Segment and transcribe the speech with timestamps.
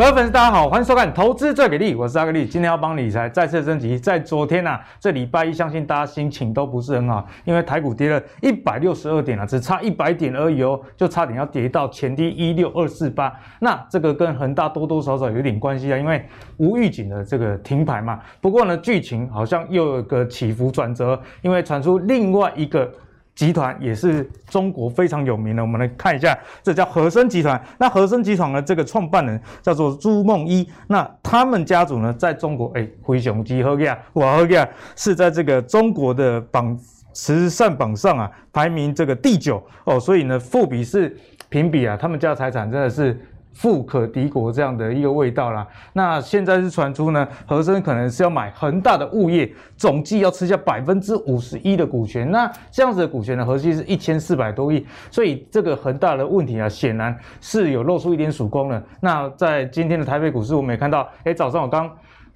[0.00, 2.46] 各位粉丝，大家好，欢迎收看《投资最给力》，我是阿格力。
[2.46, 3.98] 今天要帮理财再次升级。
[3.98, 13.30] 在昨天呐、啊，这礼拜一，相信大家心情都不是很好，因为台股跌了一百六十二点啊，只差一百点而已哦，就差点要跌到前低一六二四八。
[13.58, 16.26] 那这个跟恒大多多少少有点关系啊，因为
[16.56, 18.20] 无预警的这个停牌嘛。
[18.40, 22.90] 不过呢，剧情好像又有个起伏转折，因为传出另外一个。
[23.40, 27.58] 集团也是中国非常有名的，我们来看一下，这叫和生集团。
[27.78, 36.78] 那和生集团的这个创办人叫做朱梦一，那他们家族呢，在中国，哎，灰熊集合呀，我合呀，是在这个中国的榜
[37.14, 41.16] 慈善榜上啊，排名这个第九哦，所以呢，富比是
[41.48, 43.18] 评比啊，他们家的财产真的是。
[43.52, 45.66] 富可敌国这样的一个味道啦。
[45.92, 52.30] 那现在是传出呢，和珅可能是要买恒大的物业，总计要吃下百分之五十一的股权。
[52.30, 58.82] 那这样子的股权呢，合计是一千四百多亿，所以这个恒大的问题啊，显然是有露出一点曙光了。
[59.00, 61.90] 那在今天的台北股市，我们也看到，哎，早上我刚。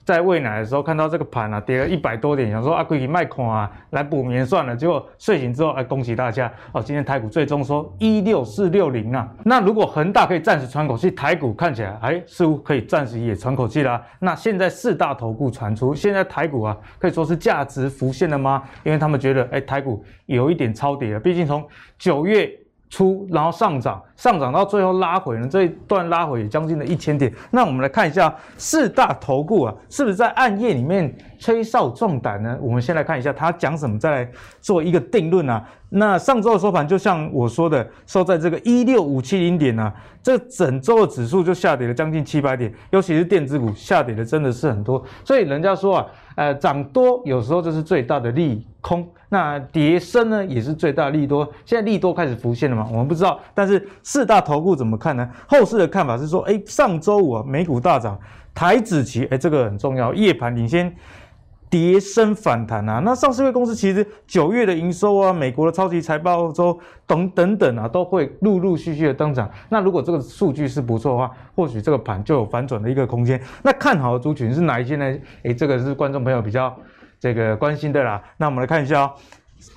[0.05, 4.77] 在喂奶的时候看到这个盘啊，跌了一百多点，想说啊，可以卖空啊，来补眠算了。
[4.77, 9.27] 结果睡醒之后，哎，恭喜大家哦，今天台股最终说一六四六零啊。
[9.45, 14.03] 那如果恒大可以暂时喘口气，台股看起来哎，似乎可以暂时也喘口气啦。
[14.19, 18.63] 那现在四大投顾传出，现在台股啊可以说是价值浮现了吗？
[18.83, 21.67] 因为他们觉得哎，台股有一点超跌了，毕竟从
[21.99, 22.51] 九月。
[22.91, 27.33] 出，然后上涨，上涨到最后拉回呢，这一段拉回也将近了一千点。
[27.51, 32.57] 那我们来看一下四大投顾啊，是不是在暗夜里面吹哨壮胆呢？
[32.61, 35.65] 我们先来看一下他讲什么，再来做一个定论啊。
[35.89, 45.05] 那上周的收盘就像我说的，收在这个一六五七零点啊，这整周的指数就下跌了将近七百点，尤其是电子股下跌的真的是很多。
[45.25, 49.05] 所以人家说啊，呃，涨多有时候就是最大的利空。
[49.35, 51.45] 那跌升呢，也是最大利多。
[51.65, 52.87] 现在利多开始浮现了嘛？
[52.89, 53.41] 我们不知道。
[53.53, 55.29] 但是四大投顾怎么看呢？
[55.49, 58.17] 后市的看法是说，哎，上周五啊，美股大涨，
[58.55, 60.95] 台指期，哎，这个很重要，夜盘领先，
[61.69, 63.01] 跌升反弹啊。
[63.05, 69.51] 那上市柜公司其实九月的营收啊，美国的超级财报周等等等啊，都会陆陆续续的登场。
[69.69, 73.43] 那如果这个数据是不错的话，或许这个盘就有反转的一个空间。
[73.65, 75.19] 那看好的族群是哪一些呢？
[75.43, 76.73] 哎，这个是观众朋友比较。
[77.25, 79.13] 这个关心的啦，那我们来看一下哦，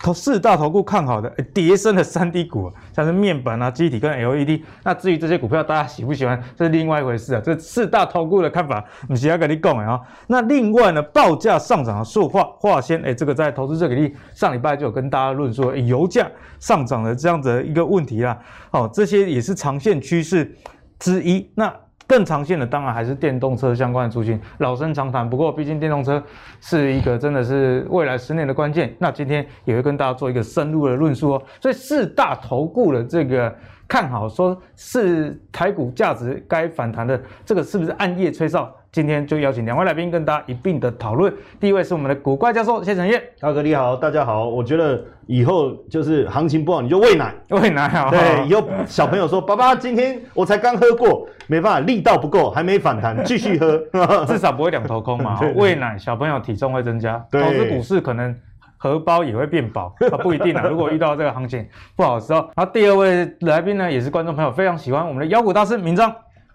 [0.04, 4.60] 投四大投顾看好的跌升的三 D 股，像是面板啊、记忆体跟 LED。
[4.84, 7.42] 那至于这些股票，大家喜不喜欢，这是另外一回事啊。
[7.42, 9.98] 这四大投顾的看法，我是要跟你讲啊。
[10.28, 18.38] 那另外呢，报价上涨的塑化化纤，哎，这个在投资最给力上礼拜就有跟大家论述，油价上涨的这样的一个问题啦。
[18.72, 20.54] 哦，这些也是长线趋势
[21.00, 21.50] 之一。
[21.56, 21.74] 那
[22.08, 25.30] 更常见的当然还是电动车相关的族群，老生常谈。
[25.30, 26.24] 不过毕竟电动车
[26.62, 28.96] 是一个真的是未来十年的关键。
[28.98, 31.44] 那今天也会跟大家做一个深入的论述哦。
[31.62, 33.54] 所以四大投顾的这个
[33.88, 38.74] 看好，说是台股价值该反弹的，这个是不是暗夜吹哨？
[38.98, 41.32] 今天就邀请两位来宾跟大家一并的讨论。
[41.60, 44.50] 第一位是我们的古怪教授谢承业，大哥你好，大家好。
[44.50, 48.10] 我觉得以后就是行情不好你就喂奶，喂奶好。
[48.10, 53.78] 对，以后小朋友说爸爸今天我才刚喝过，没办法力道不够，还没反弹，继续喝，
[54.26, 55.40] 至少不会两头空嘛。
[55.54, 58.36] 喂奶小朋友体重会增加，投资股市可能
[58.78, 59.94] 荷包也会变薄，
[60.24, 60.66] 不一定啊。
[60.68, 61.64] 如果遇到这个行情
[61.96, 65.96] 不好的时候，然后第二位来宾呢也是观众朋友非常喜欢我们的妖股大师明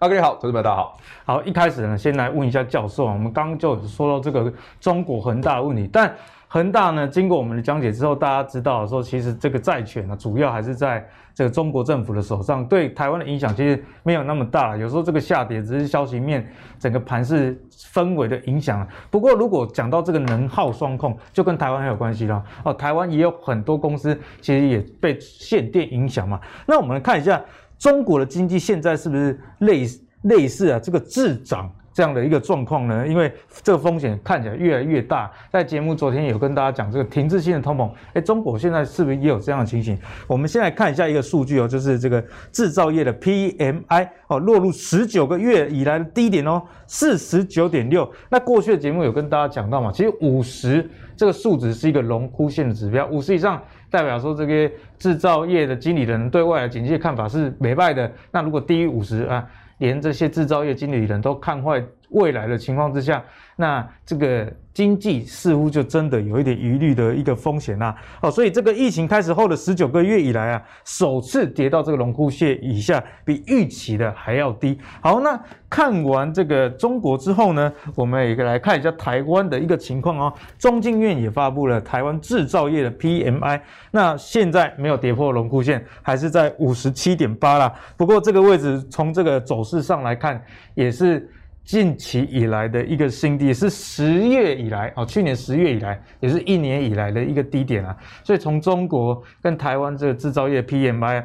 [0.03, 0.09] 彰。
[0.09, 0.97] 大家好，投资朋友大家好。
[1.25, 6.13] 好，一开始呢，先来问一下教授，我们刚刚就说到这个中国恒大的问题，但
[6.49, 14.75] 恒大呢，经过我们的讲解之后，大家知道说，其实这个债权呢，主要还是在这个中国政府的手上，对台湾的影响其实没有那么大。
[14.75, 16.45] 有时候这个下跌只是消息面，
[16.77, 18.85] 整个盘势氛围的影响。
[19.09, 22.43] 不过，如果讲到这个能耗双控，就跟台湾很有关系了。
[22.63, 26.39] 哦，台湾也有很多公司其实也被限电影响嘛。
[26.67, 27.41] 那我们来看一下。
[27.77, 29.83] 中国的经济现在是不是类
[30.23, 33.07] 类似啊这个滞涨这样的一个状况呢？
[33.07, 35.31] 因为这个风险看起来越来越大。
[35.51, 39.95] 在节目昨天有跟大家讲这个停滞性的通膨，哎，中国现在是不是也有这样的情形？
[40.25, 48.11] 我们先来看一下一个数据哦，就是这个制造业的 PMI 哦，落入十九个月以来的低点哦，四十九点六。
[48.31, 53.61] 那过去的节目有跟大家讲到嘛，其实五十这个数值是一个荣枯线的指标，五十以上。
[53.93, 58.11] 代表说，这个制造业的经理人对外来经济看法是美败的。
[58.31, 59.47] 那如果低于五十啊，
[59.77, 61.79] 连这些制造业经理人都看坏
[62.13, 63.23] 未来的情况之下，
[63.57, 67.95] 那这个经济似乎就真的有一点疑虑的一个风险啦。
[68.21, 74.79] 哦，所以这个疫情开始后的十九个月以来啊，首次跌到这个龙枯线以下，比预期的还要低。
[75.01, 75.39] 好，那
[75.69, 80.33] 看完这个中国之后呢，我们也来看一下台湾的一个情况哦。
[80.57, 83.61] 中经院也发布了台湾制造业的 PMI，
[83.91, 87.73] 那现在没有跌破龙枯线，还是在五十七点八啦。
[87.95, 90.43] 不过这个位置从这个走势上来看，
[90.73, 91.29] 也是。
[91.63, 97.95] 近期以来的一个新低，是十月以来哦，去年十月以来，也是一年以来的一个低点啊。
[98.23, 101.23] 所以从中国跟台湾这个制造业 PMI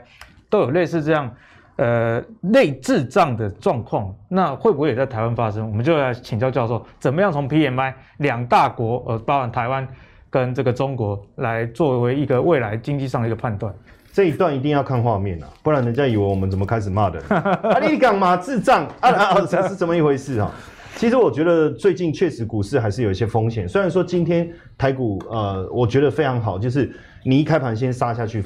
[0.48, 1.34] 都有类似这样
[1.76, 5.68] 呃类滞胀的状况，那会不会也在台湾发生？
[5.68, 9.86] 我们就来请教教授，怎么样从 PMI 两大国呃，包含台湾
[10.30, 13.74] 跟这个中国来作为一个未来经济上的一个判断？
[14.18, 17.22] 这一段一定要看画面啊，不然人家以为我们怎么开始骂的？
[17.32, 19.40] 啊，你干嘛智障啊啊！
[19.48, 20.52] 这是怎么一回事啊？
[20.96, 23.68] 其实我觉得最近确实股市还是有一些风险。
[23.68, 26.92] 虽然说今天台股呃，我觉得非常好，就是
[27.24, 28.42] 你一开盘先杀下去，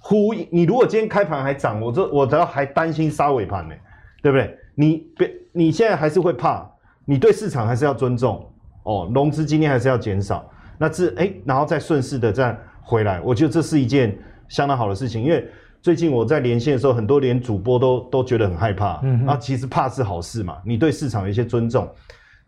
[0.00, 3.74] 呼，你如果今天开盘还涨，我这我只要还担心杀尾盘呢，
[4.22, 4.56] 对不对？
[4.74, 6.66] 你别你现在还是会怕，
[7.04, 8.50] 你对市场还是要尊重
[8.84, 14.16] 哦，融资今天还是要减少，那这哎，然后再顺势的再回来，我觉得这是一件。
[14.50, 15.48] 相当好的事情，因为
[15.80, 19.00] 最近我在连线的时候，很多连主播都都觉得很害怕。
[19.02, 21.88] 嗯，啊，其实怕是好事嘛，你对市场有一些尊重。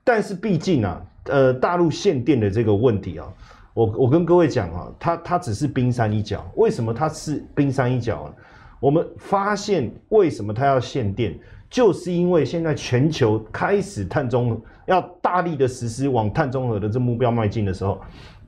[0.05, 3.27] 但是毕竟啊，呃，大陆限电的这个问题啊，
[3.73, 6.45] 我我跟各位讲啊，它它只是冰山一角。
[6.57, 8.35] 为什么它是冰山一角呢？
[8.81, 11.39] 我们发现为什么它要限电，
[11.71, 17.99] 就是因为现在全球开始碳中和，要大力的实施往碳中和的这目标迈进的时候，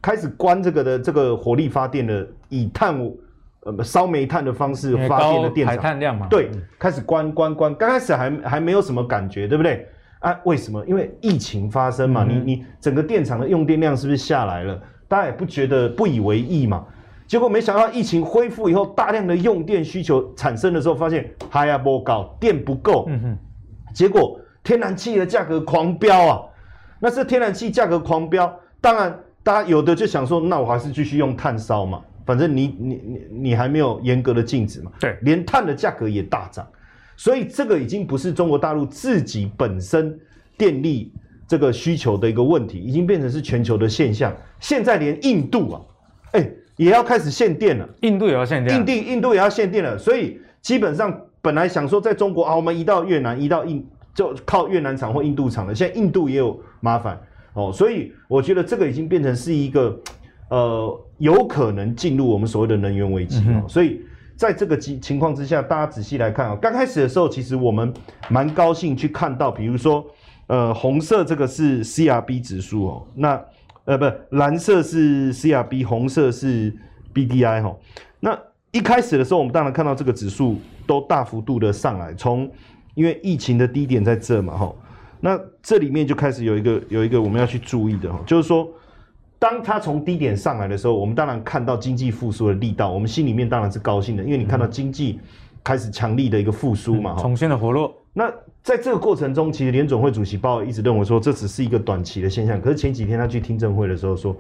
[0.02, 2.94] 开始关这个的这个火力发电的以碳。
[3.64, 9.88] 呃，烧煤炭的方式发电的电厂，排碳量嘛，对，开始关关关，刚开始还还没有什么感觉，对不对？
[10.20, 10.84] 啊，为什么？
[10.86, 14.80] 因为疫情发生嘛，嗯、你你整个电厂的用电量是不是下来了？
[15.08, 16.84] 大家也不觉得不以为意嘛。
[17.26, 23.38] 结果没想到疫情恢复以后，大量的用电需求产生的时候，发现嗨呀不搞，电不够，嗯哼，
[23.94, 26.42] 结果天然气的价格狂飙啊！
[27.00, 32.00] 那是天然气价格狂飙，当然大家有的就想说，那我还是继续用炭烧嘛。
[32.26, 34.90] 反正你你你你还没有严格的禁止嘛？
[34.98, 36.66] 对，连碳的价格也大涨，
[37.16, 40.18] 所以这个已经不是中国大陆自己本身
[40.56, 41.12] 电力
[41.46, 44.34] 这个需求的一个问题，已经变成是全球的现象。
[44.58, 45.80] 现在连印度啊，
[46.32, 47.86] 哎、欸，也要开始限电了。
[48.00, 48.78] 印度也要限电。
[48.78, 49.98] 印地印度也要限电了。
[49.98, 55.74] 所以基本上本来想说在中国啊，我们移到越南，移到印就靠越南厂或印度厂了。
[55.74, 57.20] 现在印度也有麻烦
[57.52, 60.00] 哦，所以我觉得这个已经变成是一个。
[60.54, 64.00] 呃，有可能进入我们所谓的能源危机啊，嗯、所以
[64.36, 67.92] 在这个情情况之下，大家仔细来看啊，刚开始的时候，其实我们
[68.28, 70.06] 蛮高兴去看到，比如说，
[70.46, 73.44] 呃，红色这个是 CRB 指数哦，那
[73.84, 74.04] 呃不，
[74.36, 76.72] 蓝色是 CRB，红色是
[77.12, 77.76] BDI 哈。
[78.20, 78.38] 那
[78.70, 82.48] 一开始的时候，我们当然看到这个指数都大幅度的上来，从
[82.94, 84.72] 因为疫情的低点在这嘛哈，
[85.18, 88.68] 那这里面就开始有一个有一个我们要去注意的哈，就是说。
[89.38, 95.20] 当它从低点上来的时候，我们当然看到经济复苏的力道，我们心里面当然是高兴的，因为你看到经济
[95.62, 97.94] 开始强力的一个复苏嘛，重新的活络。
[98.14, 98.32] 那
[98.62, 104.34] 在这个过程中，其实联总会主席鲍尔一直认为说这只是一个短期的现象，可是前几天他去听证会的时候说，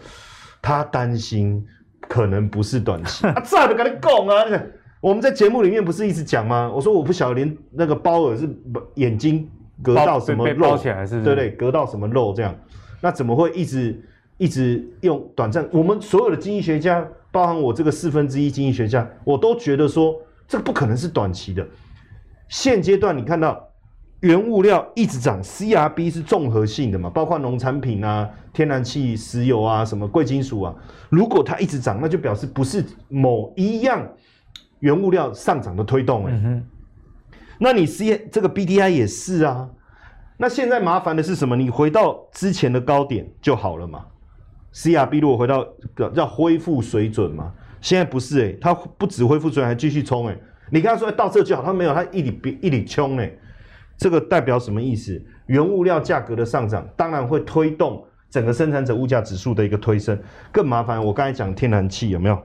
[0.62, 1.62] 他担心
[2.00, 3.26] 可能不是短期。
[3.28, 4.62] 啊，这都跟你讲啊！
[5.02, 6.70] 我们在节目里面不是一直讲吗？
[6.74, 8.48] 我说我不晓得连那个鲍尔是
[8.94, 9.46] 眼睛
[9.82, 12.54] 隔到什么肉起来是不对，隔到什么肉这样？
[13.02, 14.02] 那怎么会一直？
[14.36, 20.14] 一直用短暂，我们所有的经济学家，包含我这个四分之一经济学家，我都觉得说
[20.48, 21.66] 这个不可能是短期的。
[22.48, 23.68] 现阶段你看到
[24.20, 30.74] 原物料一直涨，CRB 是综合性的嘛，包括农产品啊、天然气、石油啊、什么贵金属啊，
[31.10, 34.06] 如果它一直涨，那就表示不是某一样
[34.80, 36.36] 原物料上涨的推动哎、欸。
[36.36, 36.66] 嗯、哼
[37.58, 39.70] 那你 C 这个 BDI 也是啊。
[40.36, 41.54] 那现在麻烦的是什么？
[41.54, 44.04] 你回到之前的高点就好了嘛。
[44.74, 45.64] CRB 如果回到
[46.14, 50.40] 要恢复水准嘛，现在不是诶、欸，它不止恢复水准，还继续冲诶、欸。
[50.70, 53.38] 你跟他说到这就好，他没有，他一里比一里冲诶。
[53.96, 55.22] 这个代表什么意思？
[55.46, 60.18] 原物料价格的上涨，当然会推动整个生产者物价指数的一个推升。
[60.50, 62.36] 更麻烦，我刚才讲天然气有没有？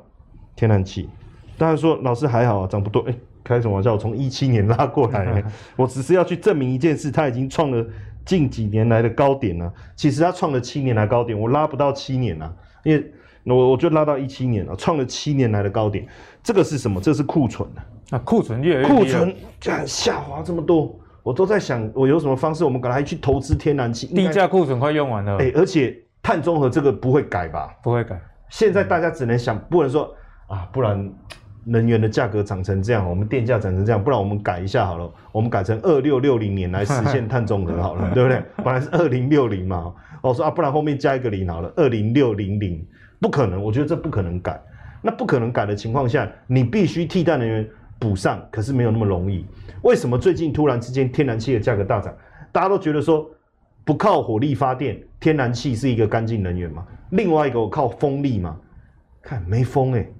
[0.55, 1.09] 天然气，
[1.57, 3.01] 大家说老师还好啊，涨不多。
[3.07, 3.93] 哎、欸，开什么玩笑？
[3.93, 5.43] 我从一七年拉过来、欸，
[5.75, 7.83] 我只是要去证明一件事，它已经创了。
[8.25, 9.73] 近几年来的高点呢、啊？
[9.95, 13.11] 其实它创了七年来高点，我拉不到七年啊，因为
[13.43, 16.07] 我我就拉到一七年了，创了七年来的高点。
[16.43, 17.01] 这个是什么？
[17.01, 17.67] 这个是库存
[18.11, 19.35] 啊，库存越库存
[19.85, 24.07] 下滑这么多，我都在想，我有什么方式，我们赶快去投资天然气。
[24.07, 25.38] 低价库存快用完了。
[25.38, 27.75] 哎，而且碳中和这个不会改吧？
[27.81, 28.19] 不会改。
[28.49, 30.13] 现在大家只能想，不能说
[30.47, 31.11] 啊，不然
[31.65, 38.41] 能源的价格涨成这样，我们电价涨成这样，不然我们改一下好了，我们改成二六六零年来实现碳中和好了， 对不对？
[38.63, 42.85] 本来是二零六零嘛，我说啊，不然后面加一个零好了，二零六零零，
[43.19, 44.59] 不可能，我觉得这不可能改。
[45.01, 47.65] 那不可能改的情况下，你必须替代能源
[47.97, 49.45] 补上，可是没有那么容易。
[49.81, 52.13] 为什么最近突然之间天然气的价格大涨？
[52.51, 53.29] 大家都觉得说
[53.85, 56.85] 不靠火力发电，天然气是一个干净能源嘛？
[57.11, 58.57] 另外一个我靠风力嘛？
[59.21, 60.13] 看没风哎、欸，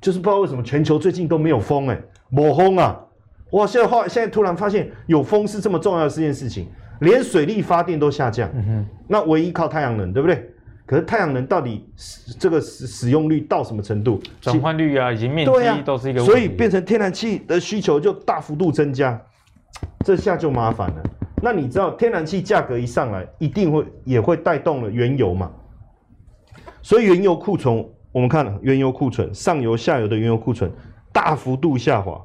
[0.00, 2.98] 就是不知道为什么全球最近都没有风哎、欸，没风啊！
[3.50, 6.68] 哇，现在现在突然发现有风是这么重要的这件事情，
[7.00, 10.50] 连水力发电都下降，嗯哼，那唯一靠太阳能，对不对？
[10.86, 11.86] 可是太阳能到底
[12.38, 14.20] 这个使使用率到什么程度？
[14.40, 19.20] 转换率啊，以及面积都是一个问题，所以变成天然气的需求就大幅度增加，
[20.04, 21.02] 这下就麻烦了。
[21.42, 25.50] 那你知道天然气价格一上来，一定会也会带动了原油嘛？
[26.80, 30.70] 所以原油库存，我们看了原油库存上游、下游的原油库存
[31.12, 32.24] 大幅度下滑。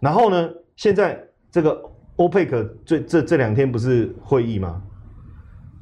[0.00, 1.80] 然后呢，现在这个
[2.16, 4.80] 欧佩克这这这两天不是会议吗？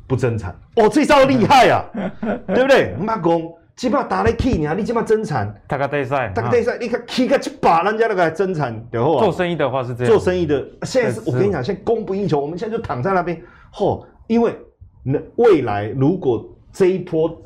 [0.06, 0.54] 不增产。
[0.76, 1.84] 哦，这招厉害啊，
[2.48, 2.94] 对不对？
[2.98, 13.40] 马公基本上打来 key 你啊，你基本上增产，大概对赛，大概对赛，你看 key 个七把人家那个增产，然后做生意的话是这样，做生意的现在是我跟你讲，现在供不应求，我们现在就躺在那边，
[13.72, 14.54] 嚯，因为
[15.02, 17.40] 那未来如果这一波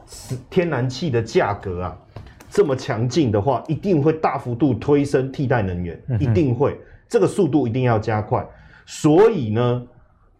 [0.49, 1.99] 天然气的价格啊
[2.50, 6.78] 这么强劲的话，一定会大幅度推升替代能源，一定会，
[7.09, 8.47] 这个速度一定要加快，
[8.87, 9.87] 所以呢。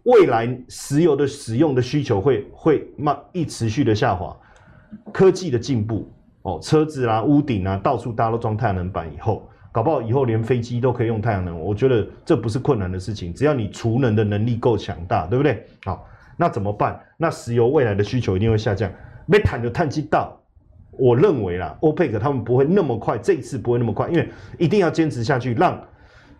[0.05, 4.37] 未来石油的使用的需求会会慢一持续的下滑，
[5.15, 6.07] 科技的进步
[6.43, 15.65] 哦，车子啦、屋顶啊，到处大家都装太阳能板以后，搞不好以后连飞机都可以用太阳能，我觉得这不是困难的事情，只要你储能的能力够强大，对不对？
[15.87, 16.99] 好，那怎么办？
[17.17, 18.91] 那石油未来的需求一定会下降，
[19.27, 20.39] 没谈就叹气到，
[20.93, 25.79] 我认为啦，欧佩克他们不会那么快，这一次不会那么快，因为一定要坚持下去，让。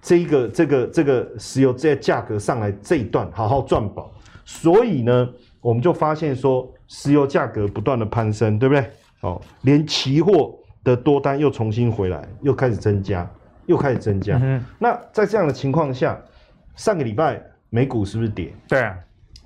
[0.07, 4.13] 这一个这个这个石油这价格上来这一段好好赚饱，
[4.45, 5.27] 所以呢，
[5.63, 8.85] 我们就发现说石油价格不断的攀升，对不对？
[9.23, 13.27] 哦，连期货的多单又重新回来，又开始增加，
[13.65, 14.39] 又开始增加。
[14.43, 16.21] 嗯、那在这样的情况下，
[16.77, 18.53] 上个礼拜美股是不是跌？
[18.69, 18.95] 对啊，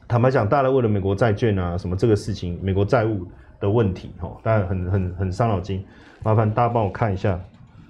[0.08, 3.26] 坦白讲，大家为了美国债券啊什么这个事情，美国债务
[3.60, 5.84] 的问题，哦，当然很很很伤脑筋。
[6.22, 7.38] 麻烦大家帮我看一下。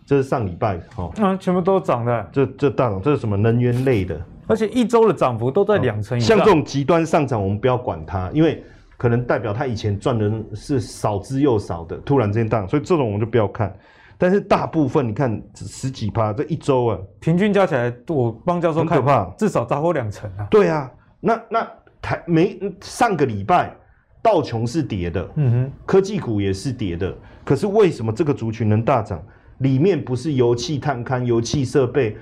[0.04, 2.28] 这是上礼拜哦，啊，全部都涨的。
[2.32, 4.18] 这这大涨，这是什么能源类的？
[4.46, 6.38] 而且一周的涨幅都在两成以上。
[6.38, 8.64] 像这种极端上涨，我们不要管它，因为
[8.96, 13.70] 可能代表它以前赚的是少之又少的，突然之间大涨，所以这种我们就不要看。
[14.16, 20.46] 但是大部分你看十几趴，这一周啊，平均加起来，我帮教授看，很可怕，至少超过两成啊。
[20.50, 21.68] 对啊，那那
[22.00, 23.74] 台没上个礼拜
[24.22, 29.22] 道琼是跌的，嗯哼，科技股也是跌的，可是为什么这个族群能大涨？
[29.58, 32.16] 里面不是油气探勘、油气设备、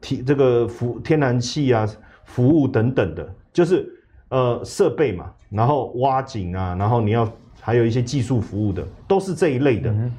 [0.00, 1.84] 提这个服天然气啊、
[2.24, 3.92] 服务等等的，就是
[4.28, 7.28] 呃设备嘛，然后挖井啊，然后你要
[7.60, 9.90] 还有一些技术服务的，都是这一类的。
[9.90, 10.12] 嗯、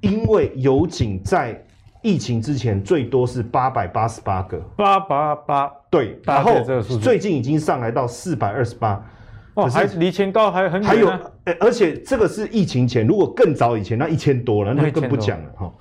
[0.00, 1.64] 因为油井在
[2.02, 5.72] 疫情之前最多是八百八十八个，八八八。
[5.88, 6.62] 对，然后
[7.00, 9.04] 最近已经上来到四百二十八，
[9.54, 11.20] 哦，还离前高还很远、啊。
[11.44, 15.72] 还有，而且这个是疫情前，如果更早以前，那一千多了，那更不讲了哈。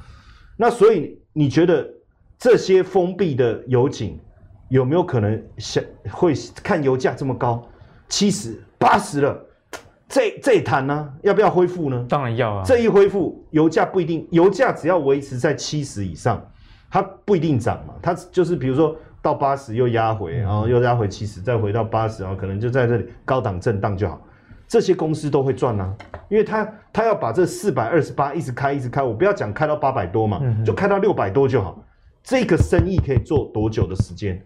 [0.58, 1.88] 那所以你觉得
[2.38, 4.20] 这些封闭的油井
[4.70, 7.68] 有没有可能想会看油价这么高，
[8.10, 9.46] 七十八十了，
[10.12, 12.06] 这这一谈呢，要不要恢复呢？
[12.10, 12.64] 当然要啊！
[12.66, 16.46] 这一恢复，油价不一定，油价只要维持在七十以上，
[16.90, 17.94] 它不一定涨嘛。
[18.02, 24.20] 它就是比如说到八十又压回，然后又压回七十，再回到八十，然后可能就在这里高档震荡就好。
[24.68, 25.96] 这些公司都会赚啊，
[26.28, 31.82] 因为它它要把这四百二十八一直开一直开，我不要讲开到八百多嘛，嗯、就开到六百多就好。
[32.22, 34.42] 这个生意可以做多久的时间？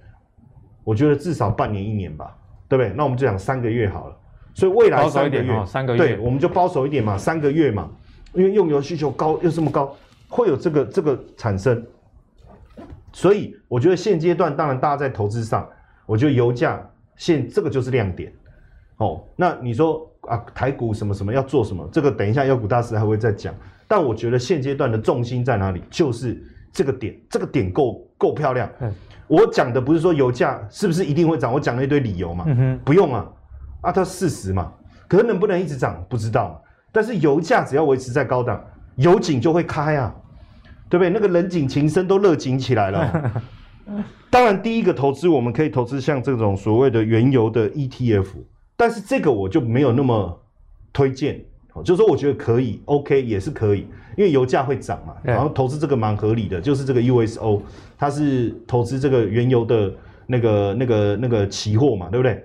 [0.84, 2.38] 我觉得至少半年一年吧，
[2.69, 2.93] 对不对？
[2.95, 4.15] 那我们就讲三个月好了。
[4.55, 7.88] 所以未来三个月，哦、三个月，对，我们就保守一点嘛，三个月嘛，
[8.33, 9.95] 因为用油需求高又这么高，
[10.27, 11.85] 会有这个这个产生。
[13.13, 15.69] 所以我觉得现阶段，当然大家在投资上，
[16.07, 16.83] 我觉得油价
[17.15, 18.33] 现这个就是亮点。
[18.97, 20.09] 哦，那你说？
[20.25, 21.88] 啊，台股什么什么要做什么？
[21.91, 23.53] 这个等一下妖股大师还会再讲。
[23.88, 25.83] 但我觉得现阶段的重心在哪里？
[25.88, 26.43] 就是
[26.74, 28.67] 这个点，这个点够够漂亮。
[28.79, 28.91] 嗯、
[29.27, 32.43] 我讲的不是说油价是不是一定会涨，我讲了一堆理由嘛。
[32.47, 33.31] 嗯、哼不用啊，
[33.86, 34.72] 啊，它四十嘛。
[35.08, 36.62] 可是能不能一直涨，不知道。
[36.92, 38.63] 但是油价只要维持在高档，
[38.96, 40.13] 油井就会开啊，
[40.89, 41.10] 对不对？
[41.10, 43.44] 那个人井情深都热井起来了。
[44.32, 48.25] 当然，第一个投资我们可以投资像这种所谓的原油的 ETF，
[48.75, 50.42] 但是这个我就没有那么
[50.92, 51.39] 推荐。
[51.84, 53.82] 就是说，我觉得可以，OK 也是可以，
[54.15, 57.62] 因为油价会涨嘛，然后投资这个蛮合理的，就是这个 USO，
[57.98, 59.94] 它是投资这个原油的
[60.25, 62.44] 那个那个那个期货嘛，对不对？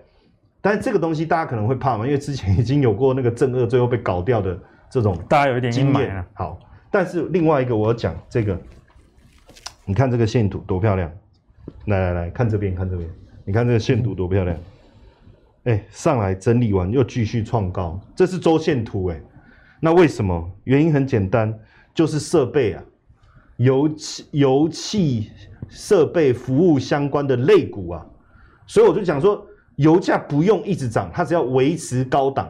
[0.60, 4.58] 但是这个东西大家可能会怕嘛，因为之前已经有过那个正二最后被搞掉的
[4.90, 6.24] 这种，大家有一点经验。
[6.34, 6.58] 好，
[6.90, 8.60] 但是另外一个我要讲这个，
[9.84, 11.10] 你看这个线图多漂亮，
[11.86, 13.08] 来来来看这边看这边，
[13.44, 14.56] 你看这个线图多漂亮。
[15.64, 19.20] 哎、欸，上来整理完又继续创高，这是周线图哎。
[19.78, 20.50] 那为什么？
[20.64, 21.54] 原因很简单，
[21.94, 22.82] 就是设备啊，
[23.56, 25.30] 油气、油气
[25.68, 28.06] 设备服务相关的类股啊。
[28.66, 29.46] 所以我就讲说，
[29.76, 32.48] 油价不用一直涨，它只要维持高档，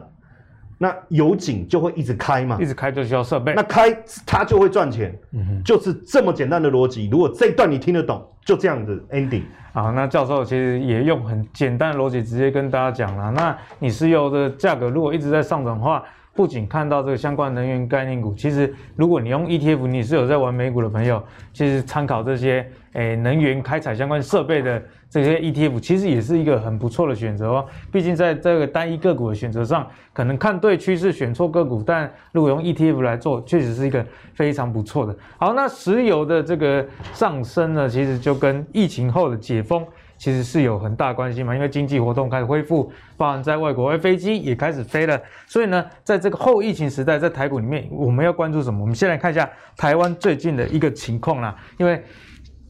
[0.77, 7.07] 那油井就会一直开嘛，一直开就需要设备，那开它就会赚钱，嗯哼，就是这么简单的逻辑。
[7.09, 9.43] 如果这一段你听得懂，就这样子 ending。
[9.73, 13.31] 好，那教授其实也用很简单的逻辑直接跟大家讲了。
[13.31, 16.03] 那你石油的价格如果一直在上涨的话，
[16.41, 21.21] 不仅看到这个相关能源概念股，其实如果你用 ETF，你是有在玩美股的朋友，
[21.53, 27.65] 其实参考这些诶能源开采相关设备的这些 ETF，其实也是一个很不错的选择哦。
[27.91, 35.15] 毕竟在这个单一个股的选择上，可能看对趋势选错个股，但如果用 ETF 来做，确实是一个非常不错的。
[35.37, 36.83] 好，那石油的这个
[37.13, 39.85] 上升呢，其实就跟疫情后的解封
[40.21, 48.81] 其实是有很大关系嘛，因为经济活动开始恢复，包含在外国而飞机也开始飞了，所以呢，在这个后疫情时代，在台股里面，我们要关注什么？
[48.81, 52.03] 我们先来看一下台湾最近的一个情况啦，因为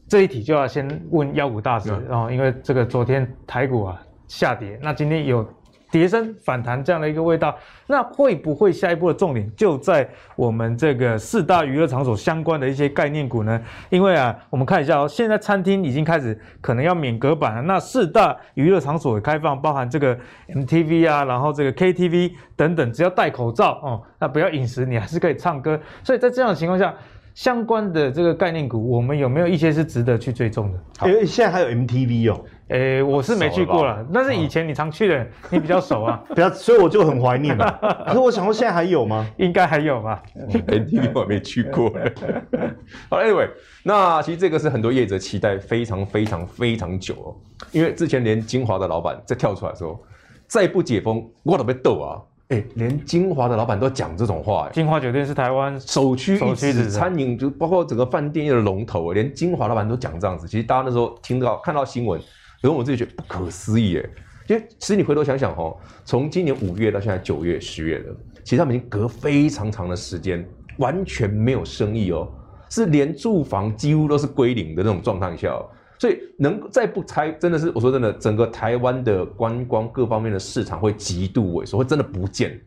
[0.08, 5.46] 这一题就要先问妖股大师，然后因为这个昨天台股啊下跌，那今天有。
[5.92, 7.54] 跌升反弹这样的一个味道，
[7.86, 13.60] 那会不会下一步的重点就在我们这个四大娱乐场所相关的一些概念股呢？
[13.90, 20.18] 因为啊，我们看一下哦，现在餐厅已经开始可能要免隔板了，那四大娱乐场所的开放，包含这个
[20.48, 25.78] MTV 啊，然后这个 KTV 等等，只要戴口罩哦，那不要饮食，你还是可以唱歌。
[26.02, 26.94] 所以在这样的情况下，
[27.34, 31.08] 相关的这个概念股，我们有没有一些是值得去追踪的？
[31.08, 32.44] 因为现在还有 MTV 哦。
[32.68, 37.78] 诶、欸，我是没去过了，但是以前你常去的，你比较熟啊， 比较，所以我就很怀念了。
[38.08, 39.28] 可是我想说，现在还有吗？
[39.36, 40.22] 应该还有吧。
[40.48, 41.92] MTV 我没去过。
[43.10, 43.50] 好，Anyway，
[43.82, 47.36] 那其实这个是很多业者期待非常非常非常久哦，
[47.72, 50.00] 因为之前连晶华的老板在跳出来说，
[50.46, 52.16] 再不解封，我都被逗啊。
[52.52, 54.68] 哎、欸，连金华的老板都讲这种话。
[54.74, 60.46] 金华酒店是台湾首屈一指餐饮，就包括整个饭店业的龙头，连金华老板都讲这样子。
[60.46, 62.20] 其实大家那时候听到看到新闻。
[62.60, 64.04] 可是我自己觉得不可思议哎，
[64.48, 72.28] 因为其实你回头想想哦，从今年五月到现在九月、十月了，其实他们已经隔非常长的时间，完全没有生意哦，
[72.68, 75.56] 是连住房几乎都是归零的那种状态下，
[76.02, 82.60] 所以能再不拆，真的是我说真的，整个台湾的观光各方面的市场会极度萎缩，会真的不见。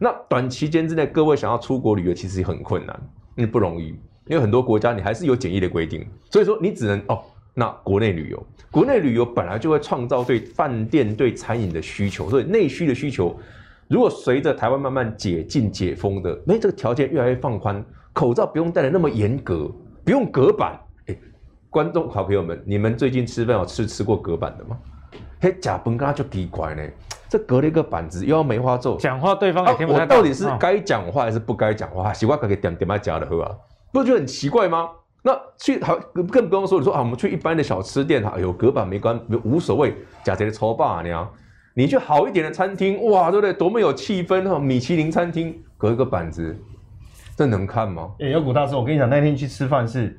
[0.00, 3.00] 那短期间之内，各位想要出国旅游，其实也很困难，
[3.36, 3.90] 因为不容易，
[4.26, 7.22] 因为很多国家你还是有检疫的规定，所以说你只能哦。
[7.54, 13.38] 那国内旅游，国内旅游本来就会创造对饭店、对餐饮的需求，所以内需的需求，
[13.86, 19.70] 如果随着台湾慢慢解禁、解封的，那这个条件越来越放宽，口罩不用戴得那么严格，
[20.04, 20.76] 不用隔板。
[21.70, 24.76] 哎，观众好朋友们，你们最近吃饭有吃吃过隔板的吗？
[25.40, 26.82] 嘿，假崩刚就奇怪呢，
[27.28, 30.16] 这隔了一个板子，又要梅花座，讲话对方也听不太懂。
[30.16, 32.12] 我到底是该讲话还是不该讲话？
[32.12, 33.54] 习惯可以点点麦加的喝啊，
[33.92, 34.88] 不觉得很奇怪吗？
[35.22, 35.96] 那去好
[36.32, 41.28] 更不用说，你说啊，我们去一般的小吃店哈，有隔板没关无所谓，假这的超霸你啊，
[41.74, 43.52] 你去好一点的餐厅，哇，对不对？
[43.52, 46.58] 多么有气氛哈，米其林餐厅隔一个板子，
[47.36, 48.10] 这能看吗？
[48.18, 50.18] 哎、欸，妖股大师，我跟你讲，那天去吃饭是，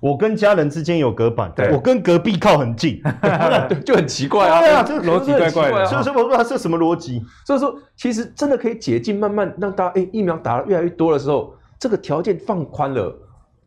[0.00, 3.00] 我跟家人之间有隔板，对我跟隔壁靠很近，
[3.68, 7.22] 对，就很奇怪啊，对啊，这个逻辑怪怪的，所以说我不知道这是什么逻辑。
[7.46, 13.14] 所以说，其实真的可以解禁，慢慢让大家哎、欸，疫苗打得越来越多的时候，这个条件放宽了。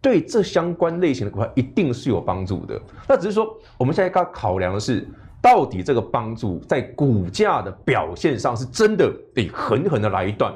[0.03, 2.81] 对这相关类型的股票一定是有帮助的。
[3.07, 5.07] 那只是说，我们现在要考量的是，
[5.39, 10.51] 到底这个帮助在股价的表现上是真的得狠狠的来一段，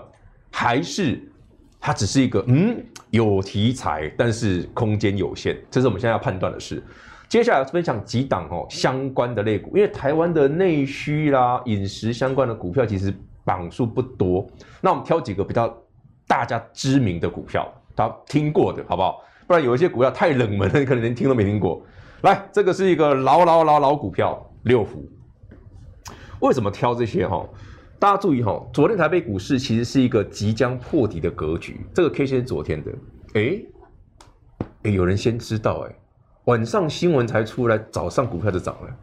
[0.49, 1.21] 还是
[1.79, 2.83] 它只是一个嗯
[3.15, 5.57] 有题材，但是空间有限？
[5.71, 6.83] 这是我们现在要判断的事。
[7.29, 14.45] 接下来分享几档哦相关的类股，因为台湾的内需啦、饮食相关的股票其实榜数不多。
[14.81, 15.75] 那我们挑几个比较
[16.27, 19.23] 大家知名的股票，大家听过的好不好？
[19.47, 21.81] 不然有一些股票太冷门了，你可能连听都没听过。
[22.21, 25.03] 来，这个是一个老老老老股票，六福。
[26.41, 27.43] 为什么挑这些哈？
[28.05, 31.81] 大家注意哈，昨天台北股市其实是一个即将破底的格局。
[31.91, 32.91] 这个 K 线是昨天的，
[33.33, 33.59] 哎
[34.83, 35.95] 哎，有人先知道哎，
[36.43, 38.95] 晚上新闻才出来，早上股票就涨了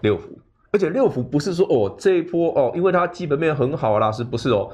[0.00, 0.36] 六福，
[0.72, 4.68] 而且六福不是说哦这一波哦，因为它基本面很好啦，是不是哦？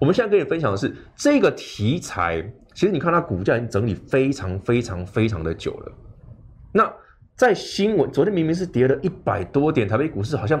[0.00, 5.92] 我们现在跟你分享的是这个题材，其实你看它股价已经整理非常非常非常的久了。
[6.72, 6.92] 那
[7.36, 10.60] 在新闻昨天明明是跌了一百多点，台北股市好像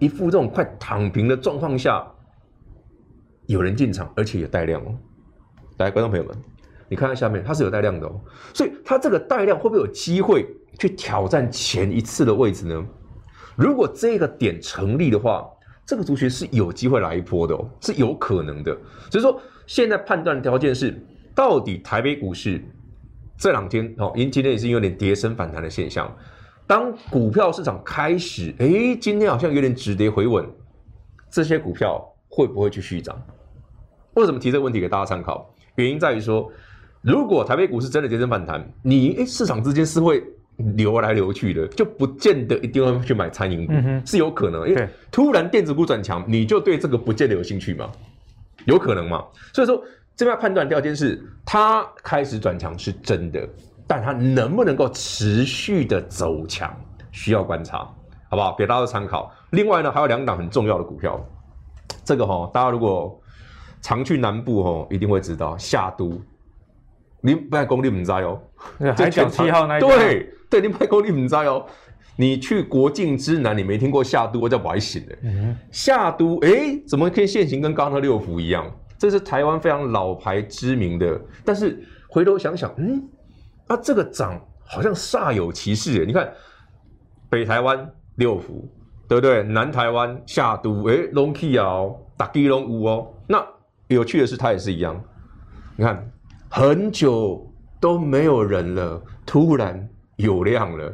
[0.00, 2.04] 一副这种快躺平的状况下，
[3.46, 4.98] 有人进场，而且有带量哦。
[5.78, 6.36] 来，观众朋友们。
[6.88, 8.20] 你看看下面，它是有带量的哦，
[8.52, 10.44] 所以它这个带量会不会有机会
[10.76, 12.84] 去挑战前一次的位置呢？
[13.54, 15.48] 如果这个点成立的话，
[15.86, 18.76] 这个族群是有机会来一波的哦，是有可能的。
[19.08, 21.00] 所以说，现在判断条件是，
[21.32, 22.60] 到底台北股市
[23.38, 26.12] 这两天哦，因今天也是有点跌升反弹的现象，
[26.70, 30.48] 当股票市场开始，哎，今天好像有点止跌回稳，
[31.28, 33.20] 这些股票会不会去续涨？
[34.14, 35.52] 为什么提这个问题给大家参考？
[35.74, 36.48] 原因在于说。
[37.02, 40.22] 如果台北股市真的跌深反弹，你哎市场资金是会
[40.76, 47.90] 流来流去的，就不见得一定要去买餐饮股，嗯、是有可能，因为突然电子股转强，你就对这个不见得有兴趣嘛，
[48.66, 49.24] 有可能嘛？
[49.54, 49.82] 所以说
[50.14, 53.48] 这边判断第二件事它开始转强是真的，
[53.90, 56.72] 但它能不能够持续的走强，
[57.10, 57.78] 需要观察，
[58.28, 58.54] 好不好？
[58.56, 59.32] 给大家参考。
[59.50, 61.20] 另外呢，还有两档很重要的股票，
[62.04, 63.20] 这个哈，大家如果
[63.82, 66.22] 常去南部哈，一定会知道夏都。
[67.20, 68.40] 你不公你唔知哦，
[68.96, 71.66] 海角七号那一对对，你不公你唔知哦。
[72.14, 75.18] 你去国境之南，你没听过夏都，我叫白醒的。
[75.24, 78.64] 嗯、夏都哎、欸，怎么可以现行跟刚刚的六福一样？
[78.96, 83.02] 这是台湾非常老牌知名的，但是回头想想，嗯，
[83.70, 86.04] 啊，这个涨好像煞有其事。
[86.04, 86.32] 你看
[87.28, 88.68] 北台湾六福，
[89.08, 89.44] 对不对？
[89.44, 93.14] 南台湾夏都，哎，龙起哦，大基龙五哦。
[93.28, 93.46] 那
[93.86, 95.00] 有趣的是，它也是一样，
[95.76, 96.10] 你看。
[96.52, 100.92] 很久都没有人了，突然有量了，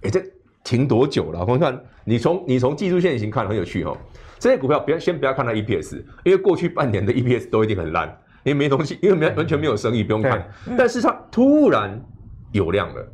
[0.00, 0.18] 哎，这
[0.64, 1.40] 停多久了？
[1.40, 3.94] 我们看，你从你从技术线型看很有趣哦。
[4.38, 8.08] 这些股票不要先不要看它 EPS，因为过去半年的 EPS 都一定很烂，
[8.44, 10.42] 因为没东西，因为没完全没有生意，不用看。
[10.78, 12.02] 但是它突然
[12.54, 13.06] 有量了，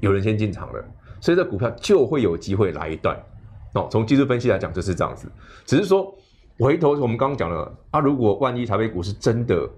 [0.00, 0.84] 有人先进场了，
[1.20, 3.20] 所以这股票就会有机会来一段。
[3.72, 5.28] 哦，从技术分析来讲就是这样子。
[5.64, 6.14] 只是说
[6.58, 9.68] 回头我们刚刚讲了啊，如果万一台北股市真的。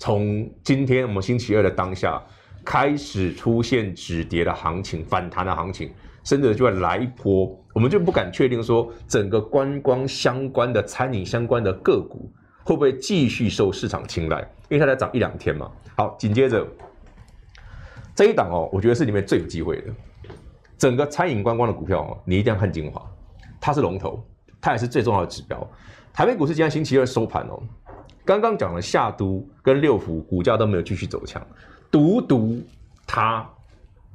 [0.00, 2.22] 从今天我们星期二的当下
[2.64, 5.90] 开始出现止跌的行情、反弹的行情，
[6.22, 12.30] 甚至就会来一波，我们就不敢确定说整个观光相关的、餐饮相关的个股
[12.62, 15.68] 会不会继续受市场青睐，因为它才涨一两天嘛。
[15.96, 16.64] 好，紧接着
[18.18, 19.84] 这一档哦，我觉得是里面最有机会的，
[20.76, 23.00] 整个餐饮观光的股票哦，你一定要看精华，
[23.60, 24.20] 它是龙头，
[24.60, 25.64] 它也是最重要的指标。
[26.12, 27.62] 台北股市今天星期二收盘哦。
[28.24, 31.40] 刚刚讲了夏都跟六福股价都没有继续走强，
[31.92, 32.60] 独独
[33.06, 33.48] 它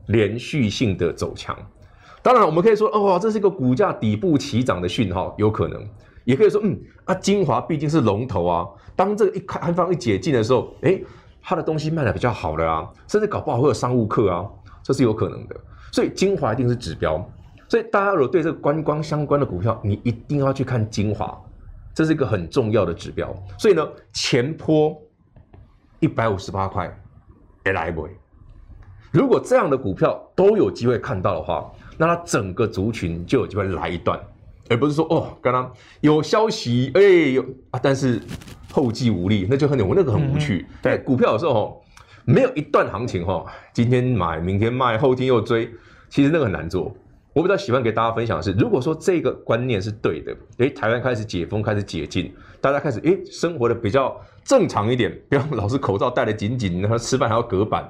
[0.07, 1.57] 连续性的走强。
[2.21, 5.81] 当然，我们可以说，哦，这是一个股价底部起涨的讯号，有可能，
[6.25, 10.99] 也可以说，嗯，啊，精华毕竟是龙头啊，当这个一开放一解禁的时候，哎，
[11.43, 14.49] 它的东西卖的比较好的啊，甚至搞不好会有商务客啊，
[14.81, 15.55] 这是有可能的。
[15.91, 17.23] 所以精华一定是指标。
[17.67, 21.39] 所以大家如果对这个观光相关的股票，你一定要去看精华。
[21.95, 24.99] 这是一个很重要的指标，所以呢，前波
[25.99, 26.91] 一百五十八块，
[27.65, 28.09] 来不？
[29.11, 34.19] 如果这样的股票都有机会看到的话，那它整个族群就有机会来一段，
[34.71, 37.01] 而不是说哦，刚刚有消息，哎，
[37.31, 38.19] 有啊，但是
[38.73, 40.65] 后继无力，那就很我那个很无趣。
[40.67, 41.77] 嗯、对，股票有时候哦，
[42.25, 45.69] 没有一段行情哈，今天买，明天卖，后天又追，
[46.09, 46.91] 其实那个很难做。
[47.33, 57.87] 我比较喜欢给大家分享的是，如果说这个观念是对的，诶，台湾开始解封，开始解禁，大家开始诶生活的比较正常一点，不要老是口罩戴得紧紧，然后吃饭还要隔板，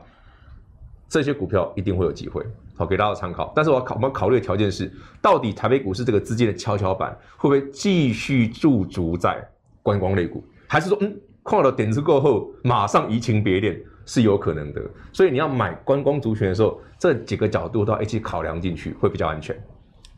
[1.07, 2.43] 这些股票一定会有机会，
[2.75, 3.53] 好给大家参考。
[3.55, 4.91] 但是我考我们考虑的条件是，
[5.21, 9.45] 到底台北股市这个资金的跷跷板会不会继续驻足在
[9.81, 13.79] 观光类股，还是说嗯，跨了点子过后马上移情别恋？
[14.05, 14.81] 是有可能的，
[15.13, 19.55] 所以你要买观光族群的时候，这几个角度都要一起考量进去，会比较安全。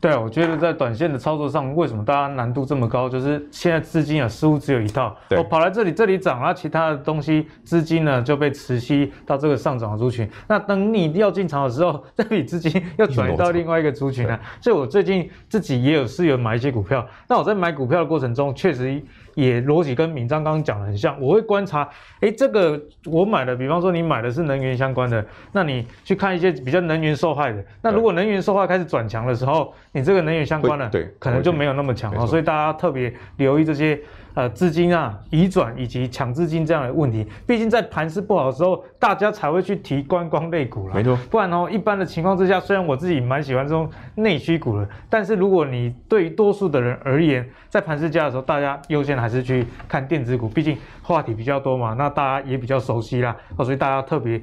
[0.00, 3.08] 对啊，我觉得在短线的操作上，为什么大家难度这么高？
[3.08, 10.28] 就是现在资金啊，似乎只有一套，我跑来这里，这里涨了，其他的东西资金呢就被磁吸到这个上涨的族群。
[10.48, 14.40] 那等你要进场的时候，这笔资金又转移到另外一个族群啊。
[14.60, 17.06] 所以我最近自己也有是有买一些股票。
[17.28, 19.00] 那我在买股票的过程中，确实。
[19.36, 21.86] 也逻辑跟敏章刚刚讲的很像，我会观察，
[22.20, 34.00] 哎，这个我买的，比方说你买的是能源相关的，那你去看一些比较能源受害的，那如果能源受害开始转强的时候，你这个能源相关的，对，可能就没有那么强了，所以大家特别留意这些
[34.36, 37.26] 呃资金啊移转以及抢资金这样的问题。
[37.46, 40.94] 毕竟在盘势不好的时候，大家才会去提观光类股了。
[40.94, 54.40] 没错，不然哦，一般的情况之下，虽然我自己蛮喜欢这种内需股的，但是如果你对于多数的人而言，在盘势佳的时候，大家优先还是去看电子股，毕竟话题比较多嘛，那大家也比较熟悉啦，所以大家特别。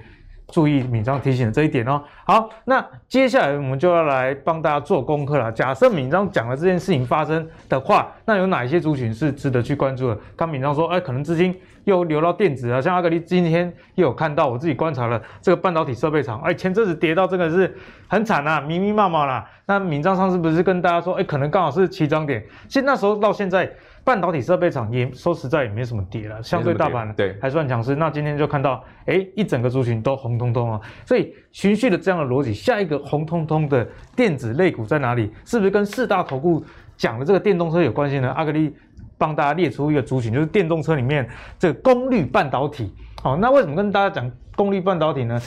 [0.54, 2.00] 注意敏章提醒的这一点哦。
[2.26, 5.52] 好，那接下来我们就要来帮大家做功课了。
[5.52, 10.18] 假设敏章讲了这件事情发生的话，那有哪一些族群是值得去关注的？
[10.36, 17.76] 刚敏章说，哎，可能资金又流到电子啊，像阿格力今天又有看到，我自己观察了这个半导体设备厂，哎，前阵子跌到这个是
[18.08, 19.50] 很惨啊，密密麻麻啦。
[19.66, 23.68] 那敏章上次不是跟大家说，哎，可能刚好是起涨点，现那时候到现在。
[24.06, 27.96] 半导体设备厂也说实在也没什么跌了，相对大盘对还算强势。
[27.96, 30.82] 那今天就看到，哎，一整个族群都红彤彤啊。
[31.06, 35.32] 所以循序的这样的逻辑，下一个红彤彤的电子类股在哪里？
[35.46, 36.64] 是不是跟四大投顾
[36.98, 38.30] 讲的这个电动车有关系呢？
[38.32, 38.76] 阿格力
[39.18, 41.26] 帮大家列出一个族群，就是电动车里面
[41.58, 42.94] 这个功率半导体。
[43.22, 45.42] 好，那为什么跟大家讲功率半导体呢？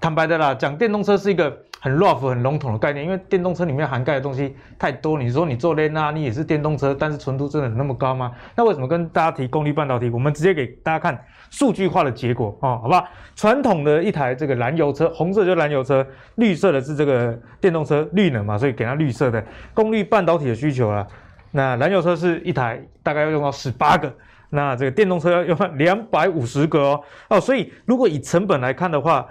[0.00, 1.64] 坦白的啦，讲电动车是一个。
[1.82, 5.18] 很 rough 很笼统的概念，因为电动车里面涵盖的东西太多。
[5.18, 8.32] 你说你做 Lena，你也是电动车，但是纯度真的那么高吗？
[8.54, 10.10] 那为什么跟大家提功率半导体？
[10.10, 11.18] 我们直接给大家看
[11.50, 13.08] 数据化的结果哦，好不好？
[13.34, 21.06] 传统的一台这个燃油车，红色就是燃油车，绿色的是这个电动车，绿能嘛，所以给它绿色的功率半导体的需求啊。
[21.52, 24.12] 那燃油车是一台大概要用到十八个，
[24.50, 29.26] 那这个电动车要用两百五十个哦哦，所以如果以成本来看的话。